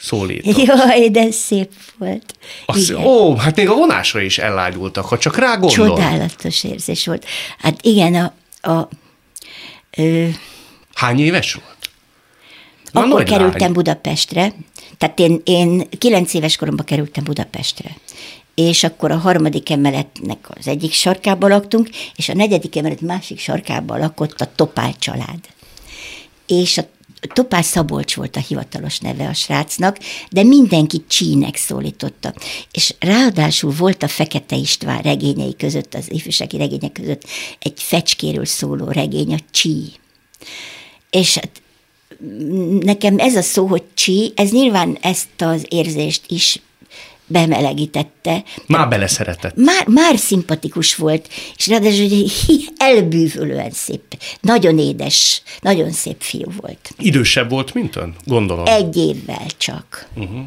[0.00, 0.56] szólított.
[0.66, 2.34] Jaj, de szép volt.
[2.66, 5.70] Azt, ó, hát még a vonásra is ellágyultak, ha csak rá gondol.
[5.70, 7.26] Csodálatos érzés volt.
[7.58, 8.32] Hát igen, a...
[8.70, 8.88] a
[9.96, 10.26] ö...
[10.94, 11.79] Hány éves volt?
[12.92, 13.72] Na, Akkor kerültem lány.
[13.72, 14.52] Budapestre,
[14.98, 17.90] tehát én, én kilenc éves koromban kerültem Budapestre
[18.54, 23.98] és akkor a harmadik emeletnek az egyik sarkában laktunk, és a negyedik emelet másik sarkában
[23.98, 25.38] lakott a Topál család.
[26.46, 26.84] És a
[27.32, 29.98] Topál Szabolcs volt a hivatalos neve a srácnak,
[30.30, 32.34] de mindenki Csínek szólította.
[32.70, 37.24] És ráadásul volt a Fekete István regényei között, az ifjúsági regények között
[37.58, 39.92] egy fecskéről szóló regény, a Csí.
[41.10, 41.62] És hát
[42.80, 46.60] nekem ez a szó, hogy csi, ez nyilván ezt az érzést is
[47.30, 48.42] bemelegítette.
[48.66, 49.56] Már beleszeretett.
[49.56, 54.02] Már, már szimpatikus volt, és ráadásul egy elbűvölően szép,
[54.40, 56.90] nagyon édes, nagyon szép fiú volt.
[56.98, 58.66] Idősebb volt, mint ön, gondolom.
[58.66, 60.08] Egy évvel csak.
[60.14, 60.40] Uh-huh.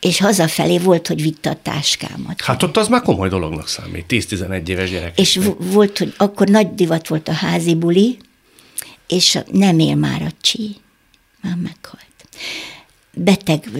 [0.00, 2.40] És hazafelé volt, hogy vitte a táskámat.
[2.40, 5.18] Hát ott az már komoly dolognak számít, 10-11 éves gyerek.
[5.18, 8.18] És volt, hogy akkor nagy divat volt a házi buli,
[9.12, 10.76] és nem él már a csí.
[11.42, 12.10] Már meghalt.
[13.14, 13.70] beteg,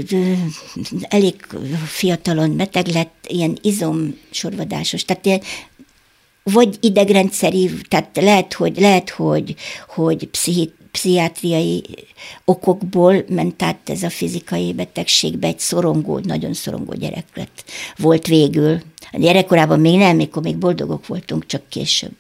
[1.01, 1.47] elég
[1.87, 5.41] fiatalon beteg lett, ilyen izomsorvadásos, tehát ilyen,
[6.43, 9.55] vagy idegrendszeri, tehát lehet, hogy, lehet, hogy,
[9.89, 11.85] hogy pszichit, pszichiátriai
[12.45, 17.65] okokból ment át ez a fizikai betegségbe, egy szorongó, nagyon szorongó gyerek lett,
[17.97, 18.83] volt végül.
[19.13, 22.15] A gyerekkorában még nem, mikor még boldogok voltunk, csak később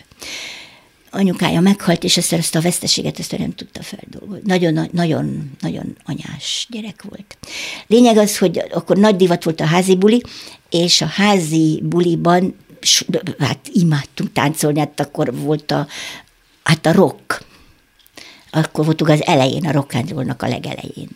[1.12, 4.42] anyukája meghalt, és ezt, ezt a veszteséget ezt nem tudta feldolgozni.
[4.44, 7.38] Nagyon, nagyon, nagyon anyás gyerek volt.
[7.86, 10.22] Lényeg az, hogy akkor nagy divat volt a házi buli,
[10.70, 12.54] és a házi buliban
[13.38, 15.86] hát imádtunk táncolni, hát akkor volt a,
[16.62, 17.44] hát a rock.
[18.50, 19.94] Akkor voltunk az elején, a rock
[20.38, 21.08] a legelején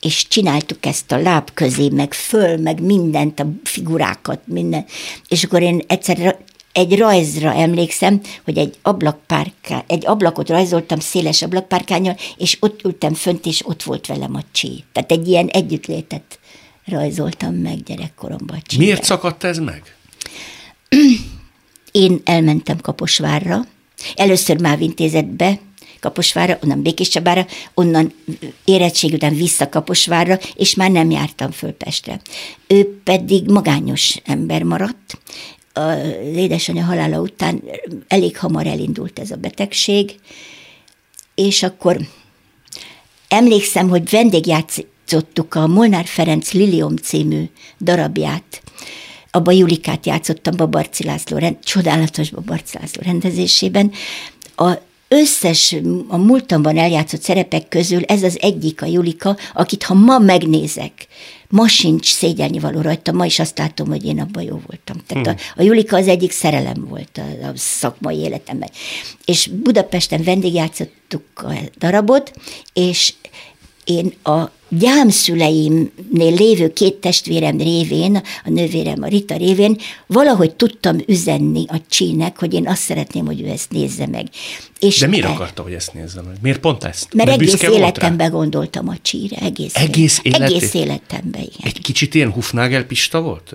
[0.00, 4.84] és csináltuk ezt a láb közé, meg föl, meg mindent, a figurákat, minden.
[5.28, 6.38] És akkor én egyszer
[6.72, 13.46] egy rajzra emlékszem, hogy egy ablakpárká, egy ablakot rajzoltam széles ablakpárkányal, és ott ültem fönt,
[13.46, 14.84] és ott volt velem a csí.
[14.92, 16.38] Tehát egy ilyen együttlétet
[16.84, 18.62] rajzoltam meg gyerekkoromban.
[18.68, 19.82] A Miért szakadt ez meg?
[21.92, 23.66] Én elmentem Kaposvárra,
[24.14, 25.58] először már intézetbe,
[26.00, 28.12] Kaposvárra, onnan Békés Csabára, onnan
[28.64, 32.20] érettség után vissza Kaposvárra, és már nem jártam föl Pestre.
[32.66, 35.18] Ő pedig magányos ember maradt,
[35.80, 37.62] az édesanyja halála után
[38.08, 40.14] elég hamar elindult ez a betegség,
[41.34, 41.96] és akkor
[43.28, 47.44] emlékszem, hogy vendégjátszottuk a Molnár Ferenc Lilium című
[47.80, 48.62] darabját,
[49.30, 53.92] abba Julikát játszottam Babarci László, csodálatos Babarci László rendezésében.
[54.56, 54.72] A
[55.08, 55.76] összes
[56.08, 61.06] a múltamban eljátszott szerepek közül ez az egyik a Julika, akit ha ma megnézek,
[61.50, 64.96] ma sincs szégyelni való rajta, ma is azt látom, hogy én abban jó voltam.
[65.06, 65.34] Tehát hmm.
[65.56, 68.70] a, a Julika az egyik szerelem volt a, a szakmai életemben.
[69.24, 72.32] És Budapesten vendégjátszottuk a darabot,
[72.72, 73.14] és
[73.84, 81.64] én a gyámszüleimnél lévő két testvérem révén, a nővérem, a Rita révén, valahogy tudtam üzenni
[81.68, 84.26] a csínek, hogy én azt szeretném, hogy ő ezt nézze meg.
[84.78, 85.28] És De miért e...
[85.28, 86.36] akarta, hogy ezt nézze meg?
[86.42, 87.14] Miért pont ezt?
[87.14, 89.36] Mert, mert egész életemben gondoltam a csíre.
[89.36, 90.40] Egész, egész, élet...
[90.40, 91.60] egész életemben, igen.
[91.62, 93.54] Egy kicsit ilyen Hufnagel Pista volt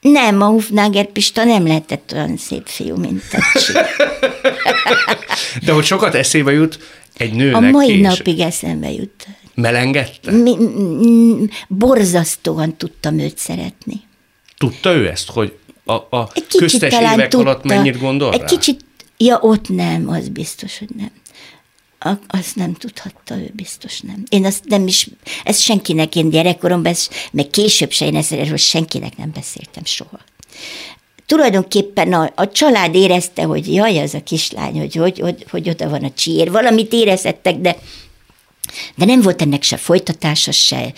[0.00, 3.38] Nem, a Hufnagel Pista nem lehetett olyan szép fiú, mint a.
[5.64, 6.78] De hogy sokat eszébe jut
[7.16, 7.62] egy nőnek.
[7.62, 9.26] A mai napig eszembe jut.
[9.54, 10.30] Melengedte?
[10.30, 10.56] Mi,
[11.68, 14.00] borzasztóan tudtam őt szeretni.
[14.58, 18.46] Tudta ő ezt, hogy a, a köztes évek tudta, alatt mennyit gondol Egy rá?
[18.46, 18.84] kicsit,
[19.16, 21.10] ja ott nem, az biztos, hogy nem.
[21.98, 24.22] A, azt nem tudhatta ő, biztos nem.
[24.28, 25.08] Én azt nem is,
[25.44, 30.20] ezt senkinek, én gyerekkoromban, ezt, meg később se én ezzel senkinek nem beszéltem soha
[31.26, 35.88] tulajdonképpen a, a család érezte, hogy jaj, az a kislány, hogy, hogy, hogy, hogy oda
[35.88, 36.50] van a csír.
[36.50, 37.76] Valamit érezhettek, de
[38.94, 40.92] de nem volt ennek se folytatása, se.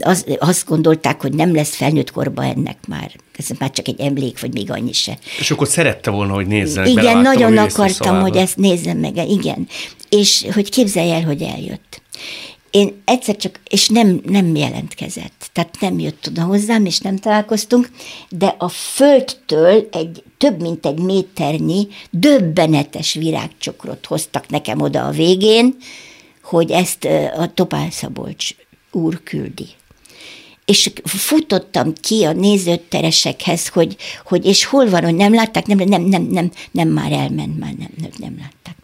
[0.00, 3.10] Az, azt gondolták, hogy nem lesz felnőtt korban ennek már.
[3.36, 5.18] Ez már csak egy emlék, vagy még annyi se.
[5.38, 6.86] És akkor szerette volna, hogy nézzen.
[6.86, 9.16] Igen, nagyon akartam, hogy ezt nézzem meg.
[9.28, 9.68] Igen.
[10.08, 12.02] És hogy képzelj el, hogy eljött.
[12.72, 17.90] Én egyszer csak, és nem, nem jelentkezett, tehát nem jött oda hozzám, és nem találkoztunk,
[18.28, 25.76] de a földtől egy több mint egy méternyi döbbenetes virágcsokrot hoztak nekem oda a végén,
[26.52, 27.04] hogy ezt
[27.36, 28.50] a Topál Szabolcs
[28.90, 29.66] úr küldi.
[30.64, 36.02] És futottam ki a nézőteresekhez, hogy, hogy és hol van, hogy nem látták, nem, nem,
[36.02, 38.76] nem, nem, nem már elment, már nem, nem, nem látták.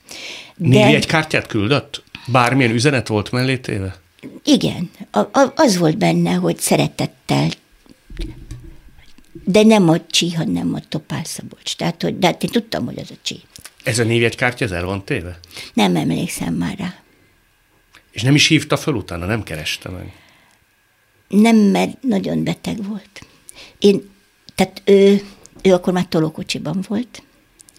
[0.57, 0.87] De...
[0.87, 2.02] egy kártyát küldött?
[2.26, 3.96] Bármilyen üzenet volt mellé téve?
[4.44, 7.48] Igen, a, a, az volt benne, hogy szeretettel
[9.44, 11.76] de nem a Csi, hanem a Topál Szabolcs.
[11.76, 13.40] Tehát, hogy, de hát én tudtam, hogy az a Csi.
[13.85, 15.38] Ez a névjegykártya, ez el van téve?
[15.74, 16.94] Nem emlékszem már rá.
[18.18, 20.12] És nem is hívta föl utána, nem kereste meg?
[21.28, 23.26] Nem, mert nagyon beteg volt.
[23.78, 24.11] Én,
[24.54, 25.26] tehát ő,
[25.62, 27.22] ő akkor már tolókocsiban volt,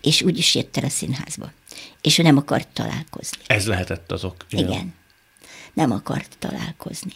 [0.01, 1.51] és úgy is jött el a színházba.
[2.01, 3.37] És ő nem akart találkozni.
[3.47, 4.45] Ez lehetett azok.
[4.49, 4.67] Igen.
[4.67, 4.93] igen.
[5.73, 7.13] Nem akart találkozni.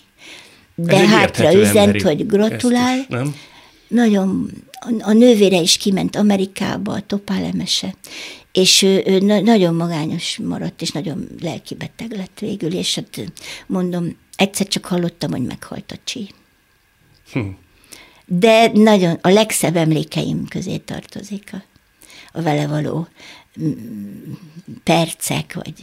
[0.76, 2.98] De hátra üzent, hogy gratulál.
[2.98, 3.36] Is, nem?
[3.88, 4.52] Nagyon,
[5.00, 7.96] a nővére is kiment Amerikába, a topálemese,
[8.54, 13.22] és ő, ő nagyon magányos maradt, és nagyon lelkibeteg lett végül, és hát
[13.68, 16.30] mondom, egyszer csak hallottam, hogy meghalt a csí.
[17.32, 17.40] Hm.
[18.26, 21.64] De nagyon, a legszebb emlékeim közé tartozik a,
[22.32, 23.08] a vele való
[23.62, 24.32] mm,
[24.84, 25.74] percek, vagy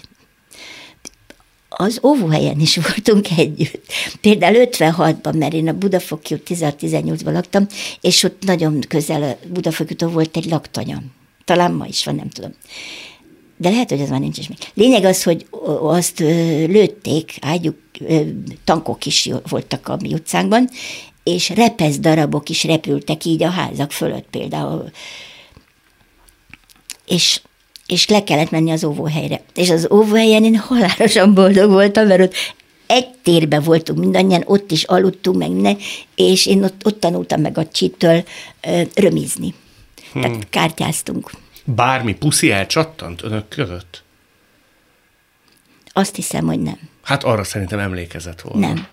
[1.69, 3.93] az óvóhelyen is voltunk együtt.
[4.21, 7.67] Például 56-ban, mert én a Budafoki 16-18-ban laktam,
[8.01, 11.03] és ott nagyon közel a Budafoki volt egy laktanya
[11.51, 12.51] talán ma is van, nem tudom.
[13.57, 14.59] De lehet, hogy az már nincs is még.
[14.75, 15.47] Lényeg az, hogy
[15.81, 17.77] azt lőtték, ágyuk,
[18.65, 20.69] tankok is voltak a mi utcánkban,
[21.23, 24.91] és repesz darabok is repültek így a házak fölött például.
[27.07, 27.41] És
[27.87, 29.43] és le kellett menni az óvóhelyre.
[29.55, 32.35] És az óvóhelyen én halálosan boldog voltam, mert ott
[32.87, 35.79] egy térbe voltunk mindannyian, ott is aludtunk meg minden,
[36.15, 38.25] és én ott, ott tanultam meg a csitől
[38.95, 39.55] römizni.
[40.13, 40.23] Hmm.
[40.23, 41.31] Tehát kártyáztunk.
[41.65, 44.03] Bármi puszi elcsattant önök között?
[45.93, 46.79] Azt hiszem, hogy nem.
[47.03, 48.67] Hát arra szerintem emlékezett volna.
[48.67, 48.87] Nem.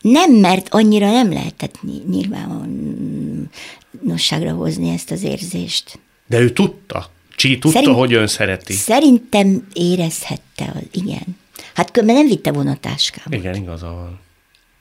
[0.00, 5.98] Nem, mert annyira nem lehetett nyilvánosságra hozni ezt az érzést.
[6.26, 7.10] De ő tudta?
[7.36, 8.72] Csi tudta, Szerint, hogy ön szereti?
[8.72, 11.36] Szerintem érezhette, az, igen.
[11.74, 13.34] Hát különben nem vitte volna a táskámat.
[13.34, 14.20] Igen, igaza van.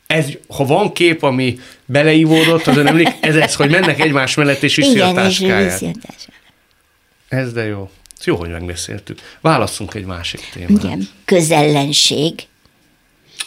[0.08, 4.76] Ez, ha van kép, ami beleívódott, az emlék, ez ez, hogy mennek egymás mellett, és
[4.76, 5.72] viszi Igen, a táskáját.
[5.72, 6.42] viszi a táskáját.
[7.34, 7.89] Ez de jó.
[8.24, 9.19] Jó, hogy megbeszéltük.
[9.41, 10.84] Válasszunk egy másik témát.
[10.84, 12.34] Igen, közellenség.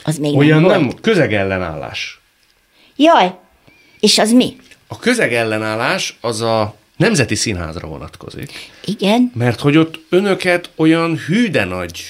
[0.03, 2.21] Az még Olyan nem, nem közegellenállás.
[2.97, 3.35] Jaj,
[4.01, 4.57] és az mi?
[4.87, 8.53] A közegellenállás az a Nemzeti Színházra vonatkozik.
[8.85, 9.33] Igen.
[9.35, 12.03] Mert hogy ott önöket olyan hűde nagy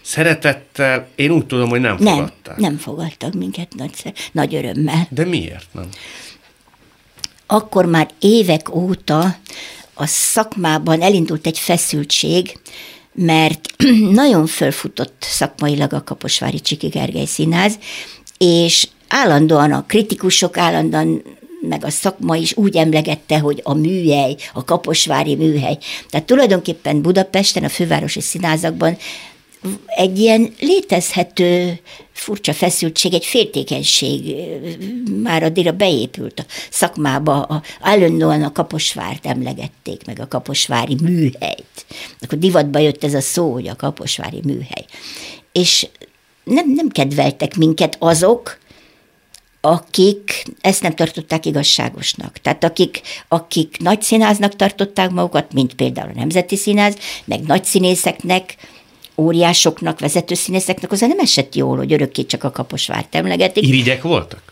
[0.00, 2.56] szeretettel, én úgy tudom, hogy nem, nem fogadták.
[2.56, 5.06] Nem fogadtak minket nagy, nagy örömmel.
[5.10, 5.88] De miért nem?
[7.46, 9.36] Akkor már évek óta
[10.00, 12.58] a szakmában elindult egy feszültség,
[13.12, 13.60] mert
[14.22, 17.78] nagyon fölfutott szakmailag a Kaposvári Csiki Gergely Színház,
[18.38, 21.22] és állandóan a kritikusok állandóan
[21.68, 25.78] meg a szakma is úgy emlegette, hogy a műhely, a kaposvári műhely.
[26.10, 28.96] Tehát tulajdonképpen Budapesten, a fővárosi színházakban
[29.86, 31.80] egy ilyen létezhető
[32.12, 34.34] furcsa feszültség, egy féltékenység
[35.22, 41.86] már addigra beépült a szakmába, a, állandóan a Kaposvárt emlegették, meg a Kaposvári műhelyt.
[42.20, 44.84] Akkor divatba jött ez a szó, hogy a Kaposvári műhely.
[45.52, 45.88] És
[46.44, 48.58] nem, nem kedveltek minket azok,
[49.60, 52.38] akik ezt nem tartották igazságosnak.
[52.38, 58.56] Tehát akik, akik nagy színháznak tartották magukat, mint például a Nemzeti Színház, meg nagy színészeknek,
[59.20, 63.66] óriásoknak, vezető színészeknek, az nem esett jól, hogy örökké csak a Kaposvárt emlegetik.
[63.66, 64.42] Irigyek voltak?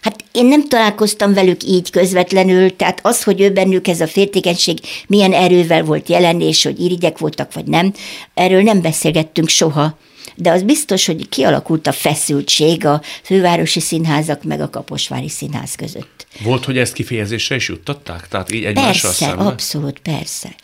[0.00, 4.78] Hát én nem találkoztam velük így közvetlenül, tehát az, hogy ő bennük ez a féltékenység
[5.06, 7.92] milyen erővel volt jelen, és hogy irigyek voltak, vagy nem,
[8.34, 9.96] erről nem beszélgettünk soha
[10.36, 16.26] de az biztos, hogy kialakult a feszültség a fővárosi színházak meg a Kaposvári Színház között.
[16.42, 18.28] Volt, hogy ezt kifejezésre is juttatták?
[18.28, 19.46] Tehát így egymással Persze, szemben?
[19.46, 20.54] abszolút, persze.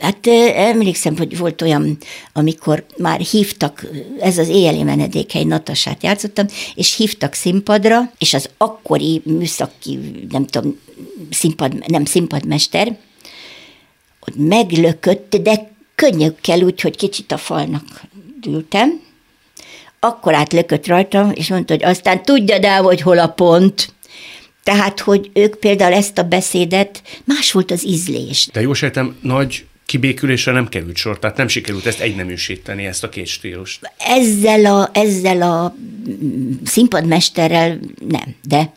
[0.00, 1.98] Hát emlékszem, hogy volt olyan,
[2.32, 3.86] amikor már hívtak,
[4.20, 9.98] ez az éjjeli menedékhely Natasát játszottam, és hívtak színpadra, és az akkori műszaki,
[10.30, 10.78] nem tudom,
[11.30, 12.98] színpad, nem színpadmester,
[14.20, 18.02] ott meglökött, de könnyökkel úgy, hogy kicsit a falnak
[18.46, 19.00] ültem,
[20.00, 23.94] akkor átlökött rajtam, és mondta, hogy aztán tudja el, hogy hol a pont.
[24.62, 28.48] Tehát, hogy ők például ezt a beszédet, más volt az ízlés.
[28.52, 33.08] De jó sejtem, nagy kibékülésre nem került sor, tehát nem sikerült ezt egyneműsíteni, ezt a
[33.08, 33.92] két stílust.
[33.98, 35.76] Ezzel a, ezzel a
[36.64, 38.72] színpadmesterrel nem, de,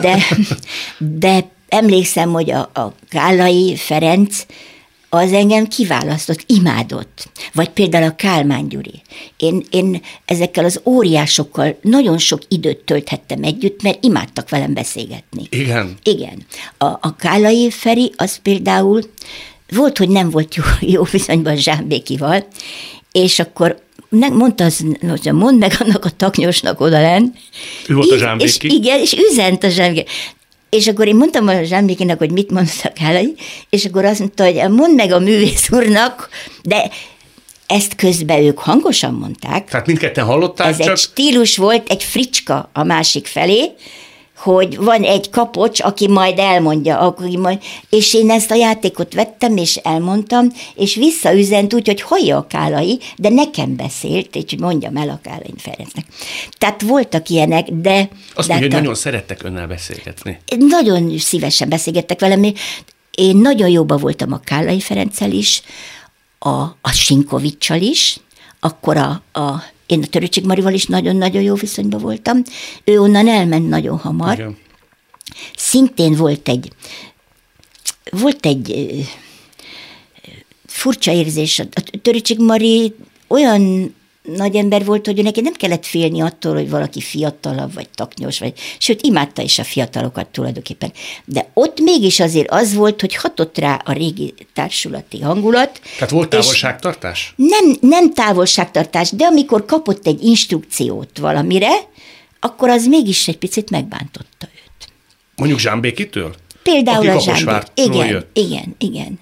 [0.00, 0.18] de,
[1.26, 4.46] de emlékszem, hogy a, a Kállai Ferenc
[5.12, 7.30] az engem kiválasztott, imádott.
[7.52, 9.02] Vagy például a Kálmán Gyuri.
[9.36, 15.42] Én, én ezekkel az óriásokkal nagyon sok időt tölthettem együtt, mert imádtak velem beszélgetni.
[15.48, 15.94] Igen?
[16.02, 16.46] Igen.
[16.78, 19.02] A, a Kálai Feri az például
[19.74, 20.62] volt, hogy nem volt jó,
[20.94, 22.46] jó viszonyban Zsámbékival,
[23.12, 24.84] és akkor mondta az,
[25.32, 27.34] mondd meg annak a taknyosnak oda len.
[27.88, 28.66] Ő volt a zsámbéki?
[28.66, 30.08] És, igen, és üzent a zsámbéki.
[30.70, 33.24] És akkor én mondtam a Zsámbékinek, hogy mit mondtak el,
[33.70, 36.28] és akkor azt mondta, hogy mondd meg a művész úrnak,
[36.62, 36.90] de
[37.66, 39.68] ezt közben ők hangosan mondták.
[39.70, 40.88] Tehát mindketten hallották, Ez csak...
[40.88, 43.70] egy stílus volt, egy fricska a másik felé,
[44.42, 49.56] hogy van egy kapocs, aki majd elmondja, aki majd, és én ezt a játékot vettem,
[49.56, 55.08] és elmondtam, és visszaüzent úgy, hogy hallja a Kálai, de nekem beszélt, és mondjam el
[55.08, 56.04] a Kálai Ferencnek.
[56.58, 58.08] Tehát voltak ilyenek, de...
[58.34, 60.40] Azt de mondja, hogy nagyon szerettek önnel beszélgetni.
[60.58, 62.44] Nagyon szívesen beszélgettek velem.
[63.10, 65.62] Én nagyon jóba voltam a Kálai Ferenccel is,
[66.38, 68.20] a, a Sinkovicsal is,
[68.60, 72.42] akkor a, a én a Töröcsik Marival is nagyon-nagyon jó viszonyban voltam.
[72.84, 74.32] Ő onnan elment nagyon hamar.
[74.32, 74.56] Igen.
[75.56, 76.72] Szintén volt egy,
[78.10, 78.74] volt egy
[80.66, 81.58] furcsa érzés.
[81.58, 82.94] A Töröcsik Mari
[83.28, 83.94] olyan
[84.36, 88.52] nagy ember volt, hogy neki nem kellett félni attól, hogy valaki fiatalabb, vagy taknyos, vagy,
[88.78, 90.92] sőt, imádta is a fiatalokat tulajdonképpen.
[91.24, 95.80] De ott mégis azért az volt, hogy hatott rá a régi társulati hangulat.
[95.94, 97.34] Tehát volt távolságtartás?
[97.36, 101.72] Nem, nem távolságtartás, de amikor kapott egy instrukciót valamire,
[102.40, 104.88] akkor az mégis egy picit megbántotta őt.
[105.36, 106.34] Mondjuk Zsámbékitől?
[106.62, 107.62] Például a Zsámbék.
[107.74, 108.36] Igen, jött.
[108.36, 109.18] igen, igen.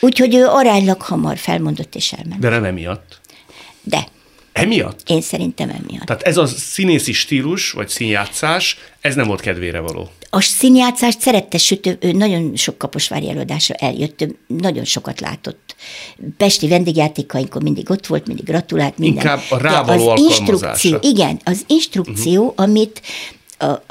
[0.00, 2.40] Úgyhogy ő aránylag hamar felmondott és elment.
[2.40, 3.20] De nem emiatt.
[3.82, 4.06] De.
[4.52, 5.00] Emiatt?
[5.06, 6.06] Én szerintem emiatt.
[6.06, 10.10] Tehát ez a színészi stílus, vagy színjátszás, ez nem volt kedvére való.
[10.30, 15.76] A színjátszást szerette, sőt, ő nagyon sok kaposvári előadásra eljött, ő nagyon sokat látott.
[16.36, 19.22] Pesti vendégjátékainkon mindig ott volt, mindig gratulált, minden.
[19.22, 22.64] Inkább a rávaló az instrukció, Igen, az instrukció, uh-huh.
[22.64, 23.02] amit
[23.58, 23.82] a,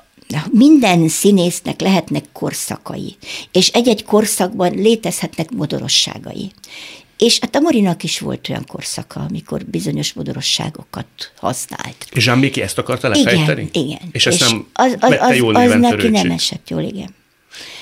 [0.51, 3.15] minden színésznek lehetnek korszakai,
[3.51, 6.51] és egy-egy korszakban létezhetnek modorosságai.
[7.21, 11.05] És hát a Morinak is volt olyan korszaka, amikor bizonyos modorosságokat
[11.35, 12.07] használt.
[12.11, 13.69] És Zsámbéki ezt akarta lefejteni?
[13.71, 14.09] Igen, igen.
[14.11, 17.15] És ezt és nem az, az, az, jól az neki nem esett jól, igen.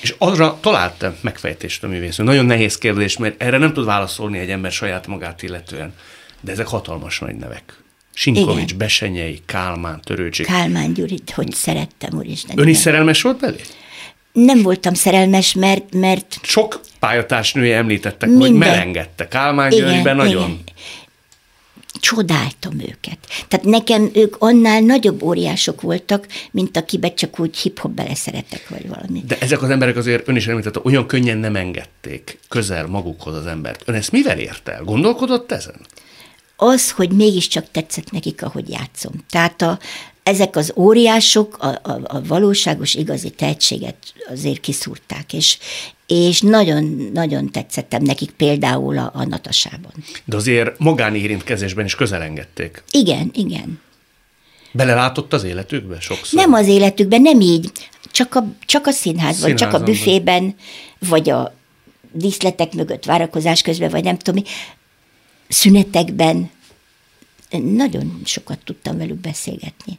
[0.00, 2.16] És arra találtam megfejtést a művész.
[2.16, 5.94] Nagyon nehéz kérdés, mert erre nem tud válaszolni egy ember saját magát illetően.
[6.40, 7.82] De ezek hatalmas nagy nevek.
[8.14, 8.78] Sinkovics, Igen.
[8.78, 10.46] Besenyei, Kálmán, Törőcsik.
[10.46, 12.58] Kálmán Gyurit, hogy szerettem, úristen.
[12.58, 13.60] Ön is szerelmes volt belé?
[14.32, 15.94] Nem voltam szerelmes, mert...
[15.94, 18.48] mert Sok pályatársnője említettek, Minden.
[18.48, 19.28] hogy melengedte.
[19.28, 20.50] Kálmán Györgyben nagyon.
[20.50, 20.64] Igen.
[22.00, 23.18] Csodáltam őket.
[23.48, 29.22] Tehát nekem ők annál nagyobb óriások voltak, mint akibe csak úgy hip-hop beleszeretek, vagy valami.
[29.26, 33.46] De ezek az emberek azért, ön is említette, olyan könnyen nem engedték közel magukhoz az
[33.46, 33.82] embert.
[33.86, 34.82] Ön ezt mivel ért el?
[34.82, 35.80] Gondolkodott ezen?
[36.62, 39.12] az, hogy mégiscsak tetszett nekik, ahogy játszom.
[39.30, 39.78] Tehát a,
[40.22, 43.96] ezek az óriások a, a, a valóságos, igazi tehetséget
[44.30, 45.58] azért kiszúrták, és,
[46.06, 49.92] és nagyon-nagyon tetszettem nekik például a, a Natasában.
[50.24, 52.82] De azért magáni érintkezésben is közelengedték.
[52.90, 53.80] Igen, igen.
[54.72, 56.40] Belelátott az életükbe sokszor?
[56.40, 57.70] Nem az életükben, nem így.
[58.10, 60.54] Csak a, csak a színházban, csak a büfében,
[61.08, 61.54] vagy a
[62.12, 64.50] díszletek mögött várakozás közben, vagy nem tudom mi
[65.48, 66.50] szünetekben
[67.58, 69.98] nagyon sokat tudtam velük beszélgetni.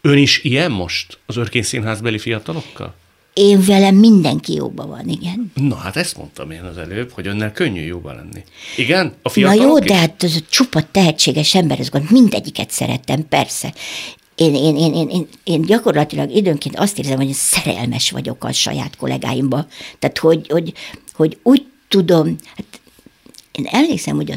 [0.00, 2.94] Ön is ilyen most az Örkény Színházbeli fiatalokkal?
[3.32, 5.52] Én velem mindenki jóban van, igen.
[5.54, 8.44] Na hát ezt mondtam én az előbb, hogy önnel könnyű jóban lenni.
[8.76, 9.14] Igen?
[9.22, 9.84] A fiatalok Na jó, is?
[9.84, 13.74] de hát az a csupa tehetséges ember, az gond, mindegyiket szerettem, persze.
[14.34, 18.96] Én, én, én, én, én, én gyakorlatilag időnként azt érzem, hogy szerelmes vagyok a saját
[18.96, 19.66] kollégáimba.
[19.98, 20.72] Tehát, hogy, hogy,
[21.12, 22.80] hogy úgy tudom, hát
[23.52, 24.36] én emlékszem, hogy a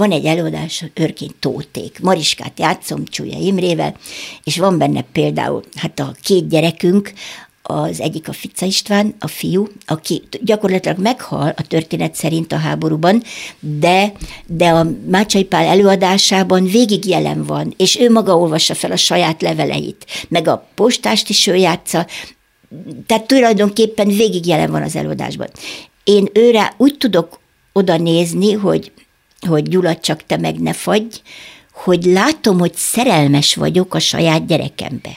[0.00, 1.98] van egy előadás, Örkény Tóték.
[2.02, 3.96] Mariskát játszom Csúlya Imrével,
[4.44, 7.12] és van benne például hát a két gyerekünk,
[7.62, 13.22] az egyik a Fica István, a fiú, aki gyakorlatilag meghal a történet szerint a háborúban,
[13.60, 14.12] de,
[14.46, 19.42] de a Mácsai Pál előadásában végig jelen van, és ő maga olvassa fel a saját
[19.42, 22.06] leveleit, meg a postást is ő játsza,
[23.06, 25.48] tehát tulajdonképpen végig jelen van az előadásban.
[26.04, 27.40] Én őre úgy tudok
[27.72, 28.92] oda nézni, hogy
[29.48, 31.22] hogy Gyula, csak te meg ne fagy,
[31.72, 35.10] hogy látom, hogy szerelmes vagyok a saját gyerekembe.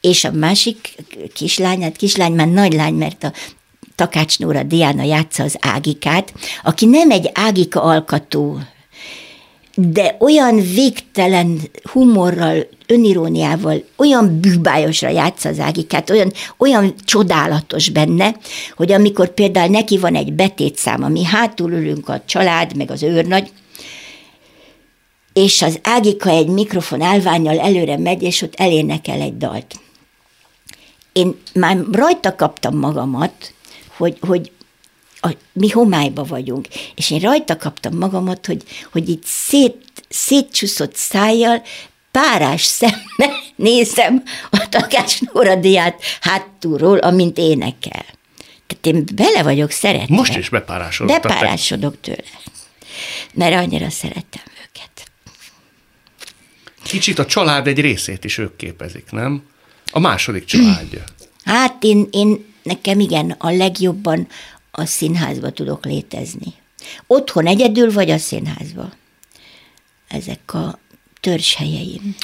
[0.00, 0.94] És a másik
[1.34, 3.32] kislány, hát kislány már nagy lány, mert a
[3.94, 8.58] Takács Nóra Diana játsza az Ágikát, aki nem egy Ágika alkatú
[9.78, 11.60] de olyan végtelen
[11.92, 18.36] humorral, öniróniával, olyan bűbájosra játsza az Ágikát, olyan, olyan csodálatos benne,
[18.76, 23.50] hogy amikor például neki van egy betétszám, ami hátul ülünk a család, meg az őrnagy,
[25.32, 29.74] és az Ágika egy mikrofon állványjal előre megy, és ott elénekel egy dalt.
[31.12, 33.54] Én már rajta kaptam magamat,
[33.96, 34.50] hogy, hogy
[35.20, 36.66] a, mi homályba vagyunk.
[36.94, 38.62] És én rajta kaptam magamat, hogy,
[38.92, 39.76] hogy itt szét,
[40.08, 41.62] szétcsúszott szájjal,
[42.10, 48.04] párás szemmel nézem a Takács Nóra diát hátulról, amint énekel.
[48.66, 50.14] Tehát én bele vagyok szeretve.
[50.14, 51.22] Most is bepárásodok.
[51.22, 52.40] Bepárásodok tőle.
[53.34, 55.10] Mert annyira szerettem őket.
[56.82, 59.42] Kicsit a család egy részét is ők képezik, nem?
[59.90, 61.04] A második családja.
[61.44, 64.28] Hát én, én nekem igen, a legjobban
[64.78, 66.54] a színházba tudok létezni.
[67.06, 68.92] Otthon egyedül, vagy a színházba.
[70.08, 70.78] Ezek a
[71.20, 72.16] törzshelyeim.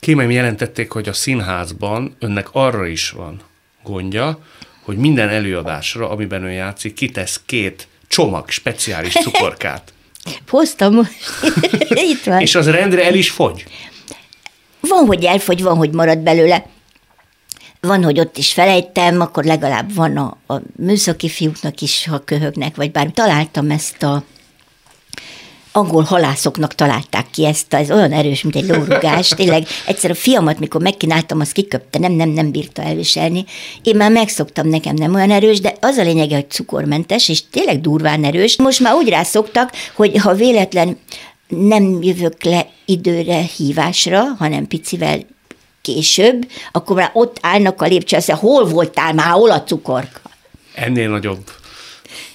[0.00, 3.40] Kémeim jelentették, hogy a színházban önnek arra is van
[3.82, 4.38] gondja,
[4.82, 9.92] hogy minden előadásra, amiben ön játszik, kitesz két csomag speciális cukorkát.
[10.48, 10.98] Hoztam,
[12.12, 12.40] itt van.
[12.40, 13.64] És az rendre el is fogy?
[14.80, 16.66] Van, hogy elfogy, van, hogy marad belőle
[17.80, 22.76] van, hogy ott is felejtem, akkor legalább van a, a műszaki fiúknak is, ha köhögnek,
[22.76, 24.24] vagy bár találtam ezt a
[25.72, 29.28] angol halászoknak találták ki ezt, ez olyan erős, mint egy lórugás.
[29.28, 33.44] Tényleg egyszer a fiamat, mikor megkínáltam, az kiköpte, nem, nem, nem bírta elviselni.
[33.82, 37.80] Én már megszoktam, nekem nem olyan erős, de az a lényege, hogy cukormentes, és tényleg
[37.80, 38.56] durván erős.
[38.56, 40.98] Most már úgy rászoktak, hogy ha véletlen
[41.48, 45.18] nem jövök le időre hívásra, hanem picivel
[45.82, 50.20] később, akkor már ott állnak a lépcső, azt mondja, hol voltál már, hol a cukorka?
[50.74, 51.50] Ennél nagyobb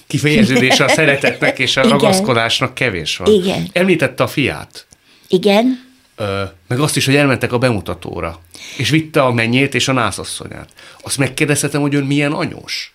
[0.06, 1.90] kifejeződése a szeretetnek és a Igen.
[1.90, 3.32] ragaszkodásnak kevés van.
[3.32, 3.68] Igen.
[3.72, 4.86] Említette a fiát.
[5.28, 5.84] Igen.
[6.16, 8.40] Ö, meg azt is, hogy elmentek a bemutatóra,
[8.76, 10.68] és vitte a mennyét és a nászasszonyát.
[11.02, 12.92] Azt megkérdezhetem, hogy ön milyen anyós?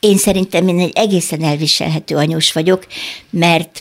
[0.00, 2.86] Én szerintem én egy egészen elviselhető anyós vagyok,
[3.30, 3.80] mert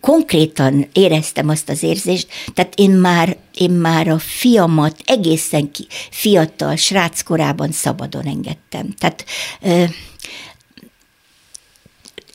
[0.00, 6.76] konkrétan éreztem azt az érzést, tehát én már, én már a fiamat egészen ki, fiatal,
[6.76, 8.94] srác korában szabadon engedtem.
[8.98, 9.24] Tehát
[9.60, 9.84] ö,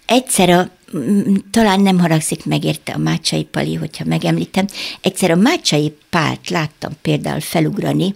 [0.05, 0.69] egyszer a,
[1.51, 4.65] talán nem haragszik meg érte a Mácsai Pali, hogyha megemlítem,
[5.01, 8.15] egyszer a Mácsai Pált láttam például felugrani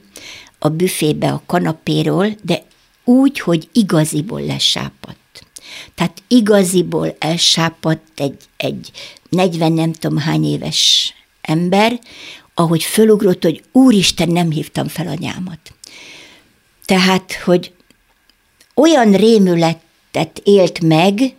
[0.60, 2.64] a büfébe a kanapéról, de
[3.04, 5.18] úgy, hogy igaziból lesápadt.
[5.96, 8.92] Tehát igaziból elsápadt egy, egy
[9.30, 12.00] 40 nem tudom hány éves ember,
[12.54, 15.60] ahogy fölugrott, hogy úristen, nem hívtam fel anyámat.
[16.86, 17.74] Tehát, hogy
[18.76, 21.36] olyan rémületet élt meg,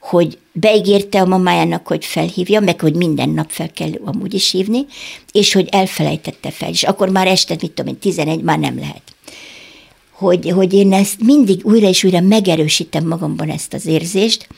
[0.00, 4.86] hogy beígérte a mamájának, hogy felhívja, meg hogy minden nap fel kell amúgy is hívni,
[5.32, 9.02] és hogy elfelejtette fel, és akkor már este, mit tudom én, 11 már nem lehet
[10.20, 14.48] hogy, hogy én ezt mindig újra és újra megerősítem magamban ezt az érzést,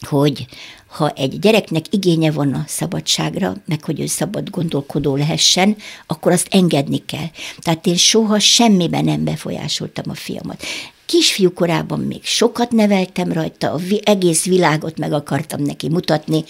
[0.00, 0.46] hogy
[0.86, 6.46] ha egy gyereknek igénye van a szabadságra, meg hogy ő szabad gondolkodó lehessen, akkor azt
[6.50, 7.26] engedni kell.
[7.58, 10.62] Tehát én soha semmiben nem befolyásoltam a fiamat.
[11.06, 16.44] Kisfiú korában még sokat neveltem rajta, a egész világot meg akartam neki mutatni,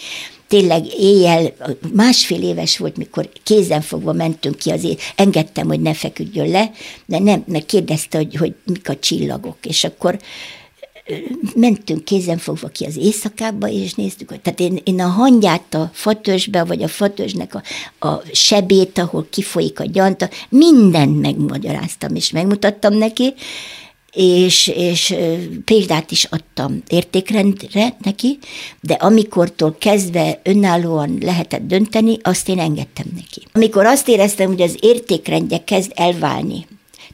[0.49, 1.53] tényleg éjjel,
[1.93, 6.71] másfél éves volt, mikor kézenfogva mentünk ki azért, engedtem, hogy ne feküdjön le,
[7.05, 10.19] de nem, mert kérdezte, hogy, hogy mik a csillagok, és akkor
[11.55, 16.63] mentünk kézenfogva ki az éjszakába, és néztük, hogy tehát én, én a hangyát a fatösbe,
[16.63, 17.61] vagy a fatösnek a,
[18.07, 23.33] a sebét, ahol kifolyik a gyanta, mindent megmagyaráztam, és megmutattam neki,
[24.13, 25.15] és, és
[25.65, 28.37] példát is adtam értékrendre neki,
[28.81, 33.41] de amikortól kezdve önállóan lehetett dönteni, azt én engedtem neki.
[33.51, 36.67] Amikor azt éreztem, hogy az értékrendje kezd elválni,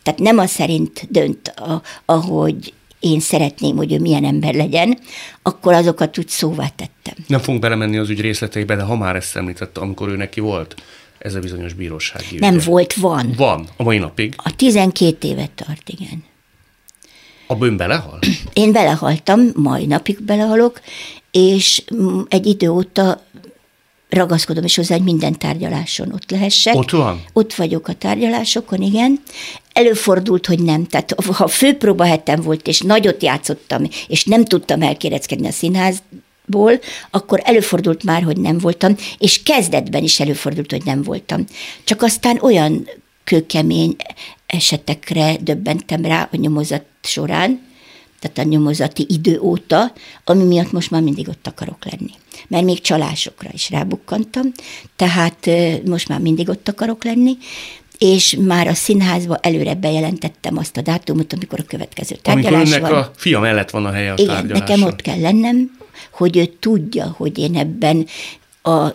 [0.04, 4.98] tehát nem az szerint dönt, a, ahogy én szeretném, hogy ő milyen ember legyen,
[5.41, 7.26] akkor azokat úgy szóvá tettem.
[7.28, 10.76] Nem fogunk belemenni az ügy részleteibe, de ha már ezt említette, amikor ő neki volt
[11.18, 12.64] ez a bizonyos bírósági Nem ügye.
[12.64, 13.34] volt, van.
[13.38, 14.34] Van, a mai napig.
[14.38, 16.24] A 12 évet tart, igen.
[17.48, 18.20] A bőn belehal?
[18.54, 20.82] Én belehaltam, mai napig belehalok,
[21.32, 21.84] és
[22.28, 23.22] egy idő óta
[24.10, 26.76] ragaszkodom is hozzá, hogy minden tárgyaláson ott lehessek.
[26.76, 27.24] Ott van?
[27.34, 29.22] Ott vagyok a tárgyalásokon, igen.
[29.74, 30.86] Előfordult, hogy nem.
[30.86, 36.80] Tehát ha főpróba hetem volt, és nagyot játszottam, és nem tudtam elkéreckedni a színházból,
[37.12, 41.46] akkor előfordult már, hogy nem voltam, és kezdetben is előfordult, hogy nem voltam.
[41.84, 42.89] Csak aztán olyan
[43.24, 43.96] kőkemény
[44.48, 47.62] esetekre döbbentem rá a nyomozat során,
[48.20, 49.93] tehát a nyomozati idő óta,
[50.24, 52.12] ami miatt most már mindig ott akarok lenni.
[52.48, 54.52] Mert még csalásokra is rábukkantam,
[54.96, 55.50] tehát
[55.86, 57.38] most már mindig ott akarok lenni,
[57.98, 63.02] és már a színházba előre bejelentettem azt a dátumot, amikor a következő tárgyalás amikor van.
[63.02, 65.78] a fia mellett van a helye a Igen, nekem ott kell lennem,
[66.12, 68.06] hogy ő tudja, hogy én ebben
[68.62, 68.93] a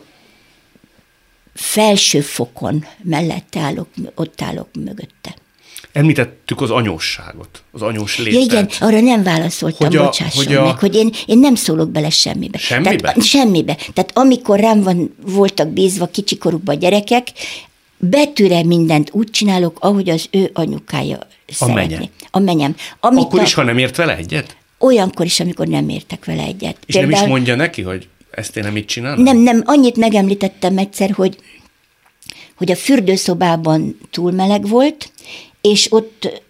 [1.61, 5.34] felső fokon mellette állok, ott állok mögötte.
[5.92, 8.42] Említettük az anyósságot, az anyós létet.
[8.42, 10.64] Igen, arra nem válaszoltam, hogy a, bocsásson hogy a...
[10.64, 12.58] meg, hogy én, én nem szólok bele semmibe.
[12.58, 12.96] Semmibe?
[12.96, 13.74] Tehát, semmibe.
[13.74, 17.28] Tehát amikor rám van, voltak bízva kicsikorúban gyerekek,
[17.98, 21.94] betűre mindent úgy csinálok, ahogy az ő anyukája a szeretné.
[21.94, 22.08] Menye.
[22.30, 22.76] A menyem.
[23.00, 23.42] Amit Akkor a...
[23.42, 24.56] is, ha nem ért vele egyet?
[24.78, 26.76] Olyankor is, amikor nem értek vele egyet.
[26.86, 27.12] És Például...
[27.14, 29.22] nem is mondja neki, hogy ezt én nem így csinálom?
[29.22, 31.37] Nem, nem, annyit megemlítettem egyszer, hogy
[32.57, 35.12] hogy a fürdőszobában túl meleg volt,
[35.61, 36.43] és ott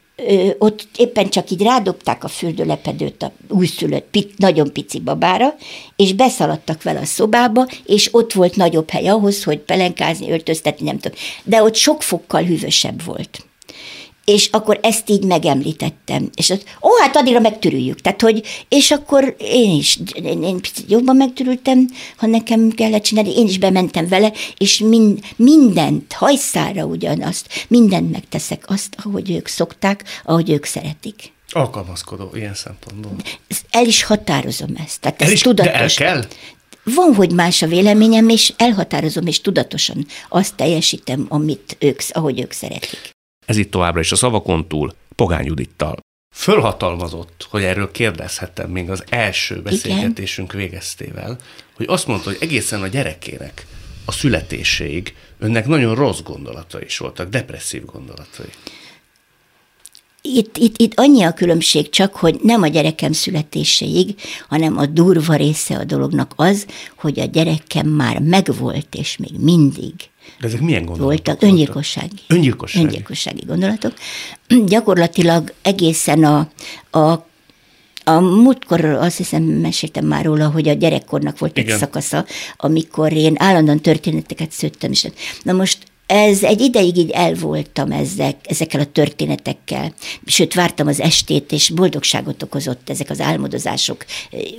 [0.59, 5.55] ott éppen csak így rádobták a fürdőlepedőt a újszülött, pic, nagyon pici babára,
[5.97, 10.99] és beszaladtak vele a szobába, és ott volt nagyobb hely ahhoz, hogy pelenkázni, öltöztetni, nem
[10.99, 11.18] tudom.
[11.45, 13.45] De ott sok fokkal hűvösebb volt
[14.24, 16.30] és akkor ezt így megemlítettem.
[16.34, 18.00] És az, ó, hát addigra megtörüljük.
[18.00, 23.36] Tehát, hogy, és akkor én is, én, én picit jobban megtörültem, ha nekem kellett csinálni,
[23.36, 30.04] én is bementem vele, és mind, mindent, hajszára ugyanazt, mindent megteszek azt, ahogy ők szokták,
[30.24, 31.32] ahogy ők szeretik.
[31.52, 33.12] Alkalmazkodó ilyen szempontból.
[33.70, 35.00] El is határozom ezt.
[35.00, 35.72] Tehát el ez is, tudatos.
[35.72, 36.24] De el kell?
[36.84, 42.52] van, hogy más a véleményem, és elhatározom, és tudatosan azt teljesítem, amit ők, ahogy ők
[42.52, 43.18] szeretik.
[43.51, 45.96] Ez itt továbbra is a szavakon túl, Pogány Judittal.
[46.34, 50.66] Fölhatalmazott, hogy erről kérdezhettem még az első beszélgetésünk Igen.
[50.66, 51.38] végeztével,
[51.76, 53.66] hogy azt mondta, hogy egészen a gyerekének
[54.05, 58.51] a születéséig önnek nagyon rossz gondolatai is voltak, depresszív gondolatai.
[60.22, 64.14] Itt, itt, itt annyi a különbség csak, hogy nem a gyerekem születéséig,
[64.48, 69.94] hanem a durva része a dolognak az, hogy a gyerekem már megvolt, és még mindig
[70.40, 71.42] de ezek milyen gondolatok voltak?
[71.42, 72.16] Öngyilkossági.
[72.26, 72.84] Öngyilkossági.
[72.84, 73.94] Öngyilkossági gondolatok.
[74.66, 76.48] Gyakorlatilag egészen a,
[76.98, 77.28] a
[78.04, 81.78] a múltkor azt hiszem meséltem már róla, hogy a gyerekkornak volt egy Igen.
[81.78, 82.24] szakasza,
[82.56, 85.06] amikor én állandóan történeteket szőttem is.
[85.42, 85.78] Na most
[86.11, 89.94] ez egy ideig így elvoltam ezek, ezekkel a történetekkel,
[90.26, 94.04] sőt vártam az estét, és boldogságot okozott ezek az álmodozások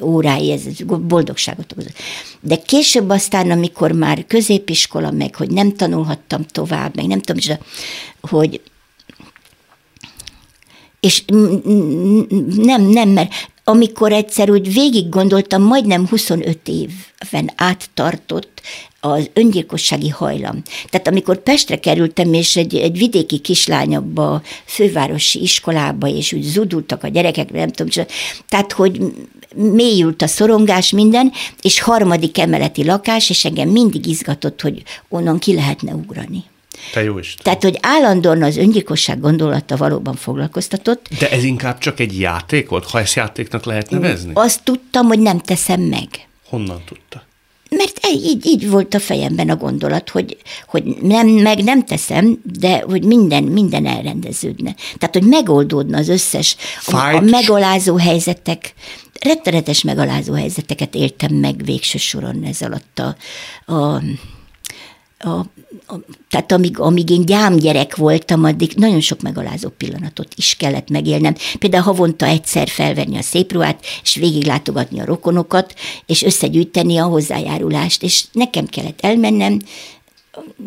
[0.01, 1.95] órái, ez boldogságot okozott.
[2.41, 7.57] De később aztán, amikor már középiskola, meg hogy nem tanulhattam tovább, meg nem tudom,
[8.21, 8.61] hogy
[10.99, 11.23] és
[12.55, 13.33] nem, nem, mert
[13.71, 18.61] amikor egyszer úgy végig gondoltam, majdnem 25 éven át tartott
[18.99, 20.61] az öngyilkossági hajlam.
[20.89, 26.43] Tehát amikor Pestre kerültem, és egy, egy vidéki kislány abba a fővárosi iskolába, és úgy
[26.43, 28.05] zudultak a gyerekek, nem tudom,
[28.47, 29.01] tehát hogy
[29.55, 35.53] mélyült a szorongás minden, és harmadik emeleti lakás, és engem mindig izgatott, hogy onnan ki
[35.53, 36.43] lehetne ugrani.
[36.93, 37.35] Te jó is.
[37.41, 41.07] Tehát, hogy állandóan az öngyilkosság gondolata valóban foglalkoztatott.
[41.19, 44.31] De ez inkább csak egy játék volt, ha ezt játéknak lehet nevezni?
[44.33, 46.07] Azt tudtam, hogy nem teszem meg.
[46.49, 47.23] Honnan tudta?
[47.77, 52.83] Mert így, így volt a fejemben a gondolat, hogy, hogy nem, meg nem teszem, de
[52.87, 54.75] hogy minden, minden elrendeződne.
[54.97, 56.55] Tehát, hogy megoldódna az összes
[56.85, 58.73] a, a megalázó helyzetek,
[59.21, 63.15] rettenetes megalázó helyzeteket éltem meg végső soron ez alatt a,
[63.73, 64.01] a
[65.23, 65.45] a,
[65.85, 65.99] a,
[66.29, 71.35] tehát amíg, amíg én gyámgyerek voltam, addig nagyon sok megalázó pillanatot is kellett megélnem.
[71.59, 75.73] Például havonta egyszer felvenni a szép ruhát, és végiglátogatni a rokonokat,
[76.05, 79.59] és összegyűjteni a hozzájárulást, és nekem kellett elmennem,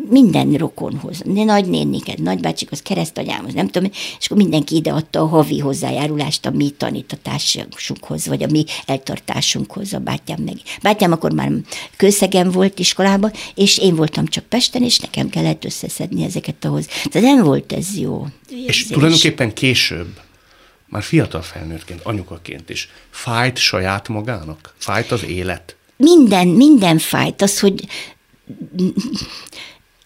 [0.09, 6.51] minden rokonhoz, nagynéniket, nagybácsikhoz, keresztanyámhoz, nem tudom, és akkor mindenki ideadta a havi hozzájárulást a
[6.51, 10.55] mi tanítatásunkhoz, vagy a mi eltartásunkhoz, a bátyám meg.
[10.81, 11.51] Bátyám akkor már
[11.97, 16.85] kőszegen volt iskolában, és én voltam csak Pesten, és nekem kellett összeszedni ezeket ahhoz.
[16.85, 18.27] Tehát nem volt ez jó.
[18.49, 18.67] Érzés.
[18.67, 20.19] És tulajdonképpen később,
[20.85, 24.73] már fiatal felnőttként, anyukaként is, fájt saját magának?
[24.77, 25.75] Fájt az élet?
[25.97, 27.41] Minden, minden fájt.
[27.41, 27.87] Az, hogy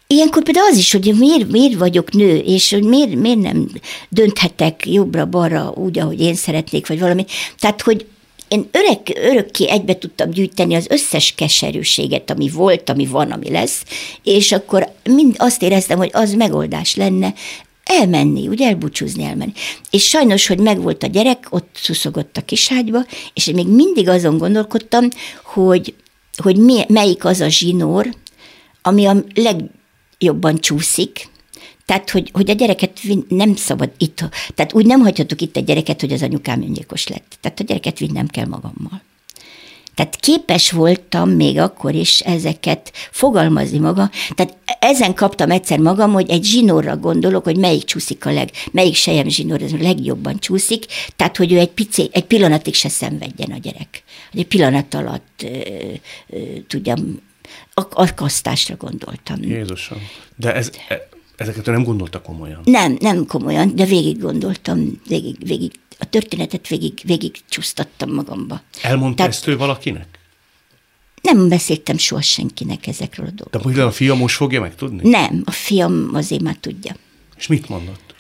[0.08, 3.70] Ilyenkor például az is, hogy miért, miért vagyok nő, és hogy miért, miért nem
[4.10, 7.26] dönthetek jobbra-balra úgy, ahogy én szeretnék, vagy valami.
[7.60, 8.06] Tehát, hogy
[8.48, 13.84] én örök, örökké egybe tudtam gyűjteni az összes keserűséget, ami volt, ami van, ami lesz,
[14.24, 17.34] és akkor mind azt éreztem, hogy az megoldás lenne,
[17.84, 19.54] elmenni, úgy elbúcsúzni, elmenni.
[19.90, 24.38] És sajnos, hogy megvolt a gyerek, ott szuszogott a kiságyba, és én még mindig azon
[24.38, 25.08] gondolkodtam,
[25.44, 25.94] hogy,
[26.38, 28.10] hogy mi, melyik az a zsinór,
[28.82, 31.30] ami a legjobban csúszik,
[31.86, 34.24] tehát, hogy, hogy a gyereket nem szabad itt,
[34.56, 37.38] tehát úgy nem hagyhatok itt a gyereket, hogy az anyukám öngyilkos lett.
[37.42, 39.02] Tehát a gyereket vinnem kell magammal.
[39.96, 44.10] Tehát képes voltam még akkor is ezeket fogalmazni maga.
[44.36, 48.96] Tehát ezen kaptam egyszer magam, hogy egy zsinórra gondolok, hogy melyik csúszik a leg, melyik
[48.96, 53.52] sejem zsinór az a legjobban csúszik, tehát hogy ő egy, pici, egy pillanatig se szenvedjen
[53.52, 54.04] a gyerek.
[54.34, 55.48] Egy pillanat alatt ö,
[56.30, 57.22] ö, tudjam
[57.74, 59.44] akasztásra gondoltam.
[59.44, 59.98] Jézusom.
[60.36, 62.62] De ez, e, ezeket nem gondolta komolyan?
[62.64, 68.62] Nem, nem komolyan, de végig gondoltam, végig, végig a történetet végig, végig csúsztattam magamba.
[68.82, 70.20] Elmondta Tehát, ezt ő valakinek?
[71.22, 73.62] Nem beszéltem soha senkinek ezekről a dolgokról.
[73.62, 75.10] De mondjuk a fiam most fogja megtudni?
[75.10, 76.96] Nem, a fiam azért már tudja.
[77.38, 78.16] És mit mondott?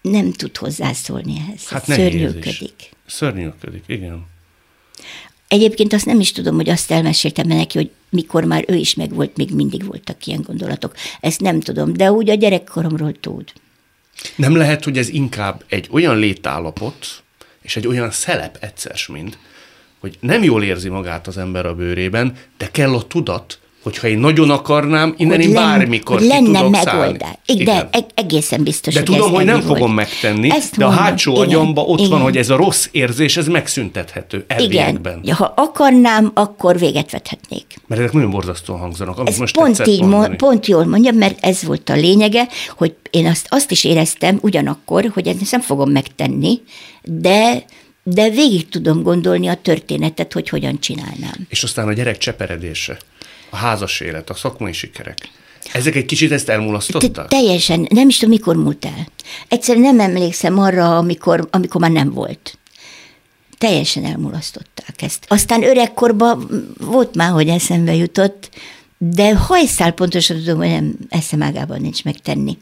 [0.00, 1.68] Nem tud hozzászólni ehhez.
[1.68, 2.90] Hát szörnyűködik.
[3.06, 4.26] Szörnyűködik, igen.
[5.54, 9.36] Egyébként azt nem is tudom, hogy azt elmeséltem neki, hogy mikor már ő is megvolt,
[9.36, 10.94] még mindig voltak ilyen gondolatok.
[11.20, 13.52] Ezt nem tudom, de úgy a gyerekkoromról tud.
[14.36, 17.22] Nem lehet, hogy ez inkább egy olyan létállapot,
[17.62, 19.38] és egy olyan szelep egyszer, mint,
[20.00, 24.18] hogy nem jól érzi magát az ember a bőrében, de kell a tudat, hogyha én
[24.18, 27.34] nagyon akarnám, innen hogy én bármikor lenne tudok megoldás.
[27.46, 27.64] Igen.
[27.64, 29.66] De e- egészen biztos, De hogy tudom, hogy nem volt.
[29.66, 32.10] fogom megtenni, Ezt de mondom, a hátsó igen, agyamba ott igen.
[32.10, 35.18] van, hogy ez a rossz érzés, ez megszüntethető elviekben.
[35.22, 37.64] Igen, ha akarnám, akkor véget vethetnék.
[37.86, 40.36] Mert ezek nagyon borzasztóan hangzanak, amit ez most pont így, mondani.
[40.36, 45.10] pont jól mondja, mert ez volt a lényege, hogy én azt, azt is éreztem ugyanakkor,
[45.14, 46.60] hogy ezt nem fogom megtenni,
[47.02, 47.64] de
[48.06, 51.46] de végig tudom gondolni a történetet, hogy hogyan csinálnám.
[51.48, 52.98] És aztán a gyerek cseperedése,
[53.54, 55.18] a házas élet, a szakmai sikerek.
[55.72, 57.28] Ezek egy kicsit ezt elmulasztották?
[57.28, 59.08] Teljesen, nem is tudom, mikor múlt el.
[59.48, 62.58] Egyszerűen nem emlékszem arra, amikor, amikor már nem volt.
[63.58, 65.24] Teljesen elmulasztották ezt.
[65.28, 66.48] Aztán öregkorban
[66.80, 68.50] volt már, hogy eszembe jutott,
[69.10, 72.58] de hajszál pontosan tudom, hogy nem eszemágában nincs megtenni.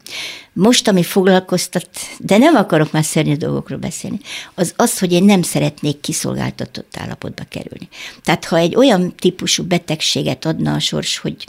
[0.53, 1.89] Most, ami foglalkoztat,
[2.19, 4.19] de nem akarok már szörnyű dolgokról beszélni,
[4.53, 7.87] az az, hogy én nem szeretnék kiszolgáltatott állapotba kerülni.
[8.23, 11.47] Tehát ha egy olyan típusú betegséget adna a sors, hogy,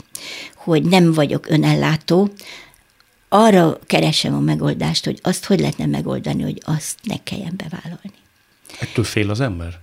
[0.55, 2.29] hogy nem vagyok önellátó,
[3.29, 8.13] arra keresem a megoldást, hogy azt hogy lehetne megoldani, hogy azt ne kelljen bevállalni.
[8.79, 9.79] Ettől fél az ember?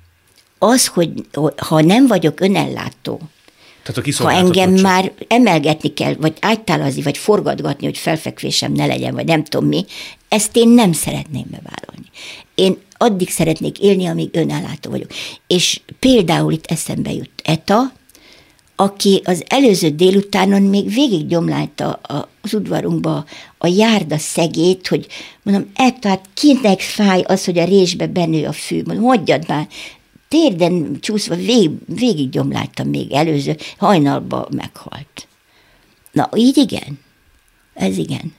[0.58, 1.12] Az, hogy
[1.56, 3.20] ha nem vagyok önellátó,
[3.83, 9.14] tehát a ha engem már emelgetni kell, vagy ágytálazni, vagy forgatgatni, hogy felfekvésem ne legyen,
[9.14, 9.85] vagy nem tudom mi,
[10.28, 12.07] ezt én nem szeretném bevállalni.
[12.55, 15.11] Én addig szeretnék élni, amíg önállátó vagyok.
[15.47, 17.93] És például itt eszembe jut ETA,
[18.76, 22.01] aki az előző délutánon még végig gyomlálta
[22.43, 23.24] az udvarunkba
[23.59, 25.07] a járda szegét, hogy
[25.43, 28.83] mondom, ETA, hát kinek fáj az, hogy a résbe benő a fű?
[28.85, 29.68] Mondom, hagyjad már,
[30.33, 35.28] térden csúszva vég, végig gyomláltam még előző, hajnalba meghalt.
[36.12, 36.99] Na, így igen.
[37.74, 38.35] Ez igen.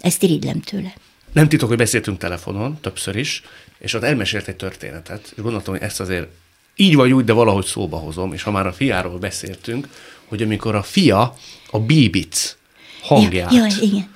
[0.00, 0.94] Ezt irigylem tőle.
[1.32, 3.42] Nem titok, hogy beszéltünk telefonon többször is,
[3.78, 6.28] és ott elmesélt egy történetet, és gondoltam, hogy ezt azért
[6.76, 9.88] így vagy úgy, de valahogy szóba hozom, és ha már a fiáról beszéltünk,
[10.24, 11.36] hogy amikor a fia
[11.70, 12.56] a bíbic
[13.02, 14.13] hangját ja, ja, igen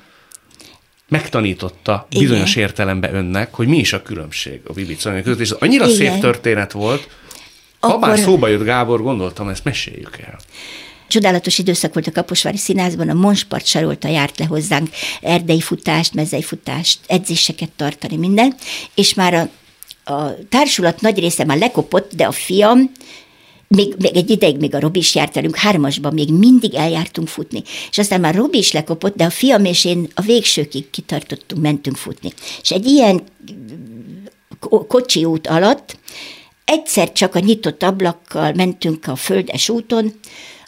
[1.08, 2.22] megtanította Igen.
[2.22, 5.96] bizonyos értelemben önnek, hogy mi is a különbség a Bibi Cani között, és annyira Igen.
[5.96, 7.08] szép történet volt,
[7.80, 8.08] ha Akkor...
[8.08, 10.38] már szóba jött Gábor, gondoltam, ezt meséljük el.
[11.08, 14.88] Csodálatos időszak volt a Kaposvári Színházban, a Monspart Sarolta járt le hozzánk
[15.20, 18.54] erdei futást, mezei futást, edzéseket tartani, minden,
[18.94, 19.48] és már a,
[20.12, 22.90] a társulat nagy része már lekopott, de a fiam
[23.68, 27.62] még, még egy ideig még a Robi is járt velünk, hármasban még mindig eljártunk futni.
[27.90, 31.96] És aztán már Robi is lekopott, de a fiam és én a végsőkig kitartottunk, mentünk
[31.96, 32.32] futni.
[32.62, 33.22] És egy ilyen
[34.88, 35.96] kocsi út alatt
[36.64, 40.12] egyszer csak a nyitott ablakkal mentünk a földes úton,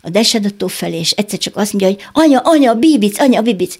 [0.02, 3.76] a Desedató felé, és egyszer csak azt mondja, hogy anya, anya, bibic, anya, bibic.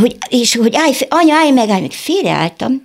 [0.00, 1.92] Hogy, és hogy állj, anya, állj meg, állj meg.
[1.92, 2.82] Félreálltam,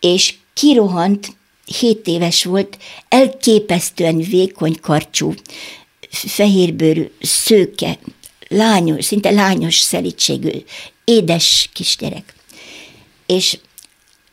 [0.00, 1.28] és kirohant
[1.64, 5.34] 7 éves volt, elképesztően vékony karcsú,
[6.10, 7.98] fehérbőrű, szőke,
[8.48, 10.50] lányos, szinte lányos szelítségű,
[11.04, 12.34] édes kisgyerek.
[13.26, 13.58] És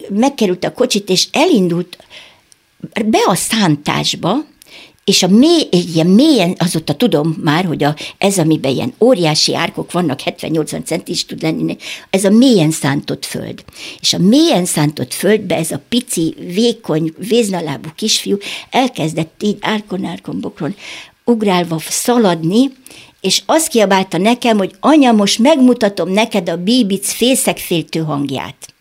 [0.09, 1.97] megkerült a kocsit, és elindult
[3.05, 4.45] be a szántásba,
[5.09, 9.91] és a mély, ilyen mélyen, azóta tudom már, hogy a, ez, amiben ilyen óriási árkok
[9.91, 11.77] vannak, 70-80 centi is tud lenni,
[12.09, 13.63] ez a mélyen szántott föld.
[13.99, 18.37] És a mélyen szántott földbe ez a pici, vékony, véznalábú kisfiú
[18.69, 20.75] elkezdett így árkon, árkon, bokron
[21.25, 22.71] ugrálva szaladni,
[23.21, 28.73] és azt kiabálta nekem, hogy anya, most megmutatom neked a bíbic fészekféltő hangját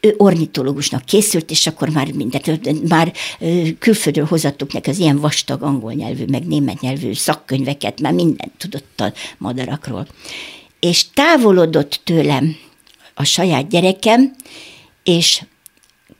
[0.00, 3.12] ő ornitológusnak készült, és akkor már mindent, már
[3.78, 9.00] külföldről hozattuk neki az ilyen vastag angol nyelvű, meg német nyelvű szakkönyveket, már mindent tudott
[9.00, 10.06] a madarakról.
[10.80, 12.56] És távolodott tőlem
[13.14, 14.34] a saját gyerekem,
[15.04, 15.42] és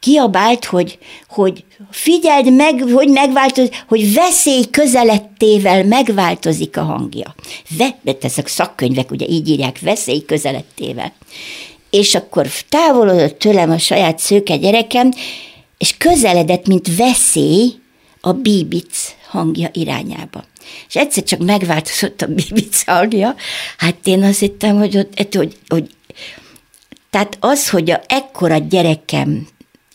[0.01, 0.99] kiabált, hogy,
[1.29, 7.35] hogy figyeld meg, hogy megváltozik, hogy veszély közelettével megváltozik a hangja.
[7.77, 11.13] Ve, ezek szakkönyvek ugye így írják, veszély közelettével
[11.91, 15.11] és akkor távolodott tőlem a saját szőke gyerekem,
[15.79, 17.73] és közeledett, mint veszély
[18.21, 20.45] a bíbic hangja irányába.
[20.89, 23.35] És egyszer csak megváltozott a bíbic hangja,
[23.79, 25.91] hát én azt hittem, hogy, ott, hogy, hogy
[27.11, 29.47] tehát az, hogy a ekkora gyerekem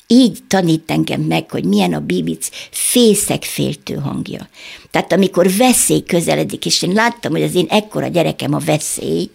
[0.08, 4.50] így tanít engem meg, hogy milyen a bíbic fészek féltő hangja.
[4.92, 9.30] Tehát amikor veszély közeledik, és én láttam, hogy az én ekkora gyerekem a veszély,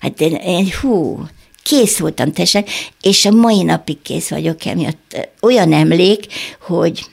[0.00, 1.26] hát én, én hú,
[1.62, 2.64] kész voltam teljesen,
[3.02, 5.28] és a mai napig kész vagyok emiatt.
[5.40, 6.26] Olyan emlék,
[6.60, 7.06] hogy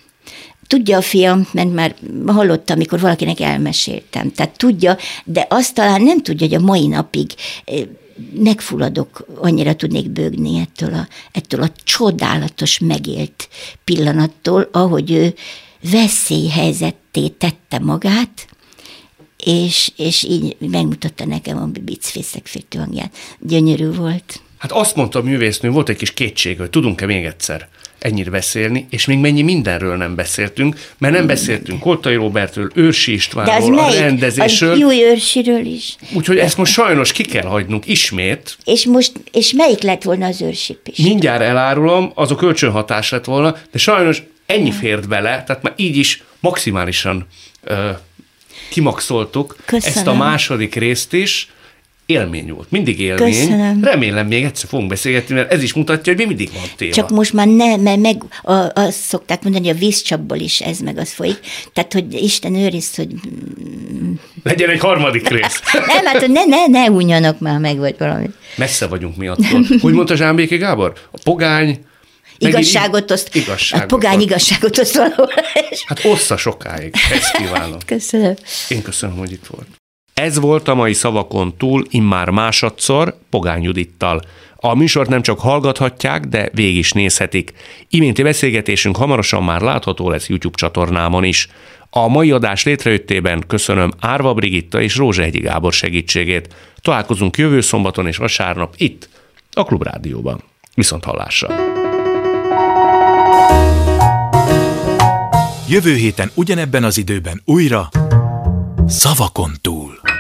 [0.68, 4.32] Tudja a fiam, mert már hallottam, amikor valakinek elmeséltem.
[4.32, 7.34] Tehát tudja, de azt talán nem tudja, hogy a mai napig
[8.34, 13.50] megfulladok, annyira tudnék bőgni ettől a, ettől a csodálatos megélt
[13.84, 15.34] pillanattól, ahogy ő
[15.92, 18.48] veszélyhelyzetté tette magát,
[19.44, 23.16] és, és így megmutatta nekem a bicfészek féltő hangját.
[23.40, 24.42] Gyönyörű volt.
[24.58, 27.68] Hát azt mondta a művésznő, volt egy kis kétség, hogy tudunk-e még egyszer
[28.00, 33.80] ennyit beszélni, és még mennyi mindenről nem beszéltünk, mert nem beszéltünk Koltai Robertről, Őrsi Istvánról,
[33.80, 34.72] a rendezésről.
[34.72, 35.96] Az új Őrsiről is.
[36.14, 38.58] Úgyhogy ezt most sajnos ki kell hagynunk ismét.
[38.64, 40.98] És most, és melyik lett volna az Őrsi is?
[40.98, 45.98] Mindjárt elárulom, az a kölcsönhatás lett volna, de sajnos ennyi fért bele, tehát már így
[45.98, 47.28] is maximálisan
[47.64, 47.90] ö,
[48.70, 49.98] kimaxoltuk Köszönöm.
[49.98, 51.50] ezt a második részt is,
[52.06, 53.34] élmény volt, mindig élmény.
[53.34, 53.84] Köszönöm.
[53.84, 56.94] Remélem még egyszer fogunk beszélgetni, mert ez is mutatja, hogy mi mindig van téma.
[56.94, 60.98] Csak most már ne, mert meg, a, azt szokták mondani, a vízcsapból is ez meg
[60.98, 61.40] az folyik.
[61.74, 63.08] Tehát, hogy Isten őriz, hogy
[64.44, 65.62] Legyen egy harmadik rész.
[65.94, 68.30] nem, hát hogy ne, ne, ne unjanak már meg, vagy valami.
[68.56, 69.66] Messze vagyunk mi attól.
[69.82, 70.94] Hogy mondta Zsámbéki Gábor?
[71.12, 71.86] A pogány...
[72.38, 73.36] Igazságot oszt.
[73.36, 74.26] Igazságot A pogány oszt.
[74.26, 75.30] igazságot oszt valahol.
[75.86, 76.94] Hát ossza sokáig.
[77.12, 77.78] Ezt kívánom.
[77.86, 78.34] Köszönöm.
[78.70, 79.68] Én köszönöm, hogy itt volt.
[80.14, 84.22] Ez volt a mai szavakon túl immár másodszor Pogány Judittal.
[84.56, 87.54] A műsort nem csak hallgathatják, de végig is nézhetik.
[87.90, 91.48] Iménti beszélgetésünk hamarosan már látható lesz YouTube csatornámon is.
[91.90, 96.56] A mai adás létrejöttében köszönöm Árva Brigitta és Rózsehegyi Gábor segítségét.
[96.82, 99.10] Találkozunk jövő szombaton és vasárnap itt,
[99.52, 100.44] a Klubrádióban.
[100.74, 101.84] Viszont hallásra!
[105.68, 107.90] Jövő héten ugyanebben az időben újra
[108.88, 110.15] Szavakon túl.